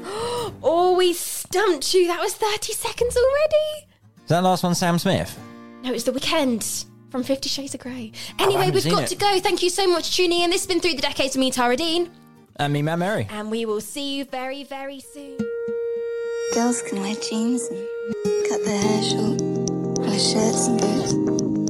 Oh, 0.63 0.95
we 0.95 1.13
stumped 1.13 1.91
you. 1.95 2.05
That 2.07 2.19
was 2.21 2.35
30 2.35 2.73
seconds 2.73 3.17
already. 3.17 3.87
Is 4.23 4.29
that 4.29 4.43
last 4.43 4.63
one 4.63 4.75
Sam 4.75 4.99
Smith? 4.99 5.37
No, 5.83 5.91
it's 5.91 6.03
the 6.03 6.11
Weeknd 6.11 6.85
from 7.09 7.23
Fifty 7.23 7.49
Shades 7.49 7.73
of 7.73 7.79
Grey. 7.81 8.11
Oh, 8.39 8.43
anyway, 8.43 8.65
haven't 8.65 8.83
we've 8.83 8.93
got 8.93 9.03
it. 9.03 9.07
to 9.09 9.15
go. 9.15 9.39
Thank 9.39 9.63
you 9.63 9.69
so 9.71 9.87
much 9.87 10.09
for 10.09 10.17
tuning 10.17 10.41
in. 10.41 10.51
This 10.51 10.61
has 10.61 10.67
been 10.67 10.79
Through 10.79 10.93
the 10.93 11.01
Decades 11.01 11.35
with 11.35 11.39
me, 11.39 11.49
Tara 11.51 11.75
Deane. 11.75 12.11
And 12.61 12.73
me, 12.73 12.83
Matt 12.83 12.99
Mary. 12.99 13.25
And 13.31 13.49
we 13.49 13.65
will 13.65 13.81
see 13.81 14.17
you 14.17 14.25
very, 14.25 14.63
very 14.63 14.99
soon. 14.99 15.35
Girls 16.53 16.83
can 16.83 17.01
wear 17.01 17.15
jeans 17.15 17.67
and 17.71 18.49
cut 18.49 18.63
their 18.63 18.79
hair 18.79 19.01
short, 19.01 19.41
wear 19.97 20.19
shirts 20.19 20.67
and 20.67 20.79
boots. 20.79 21.60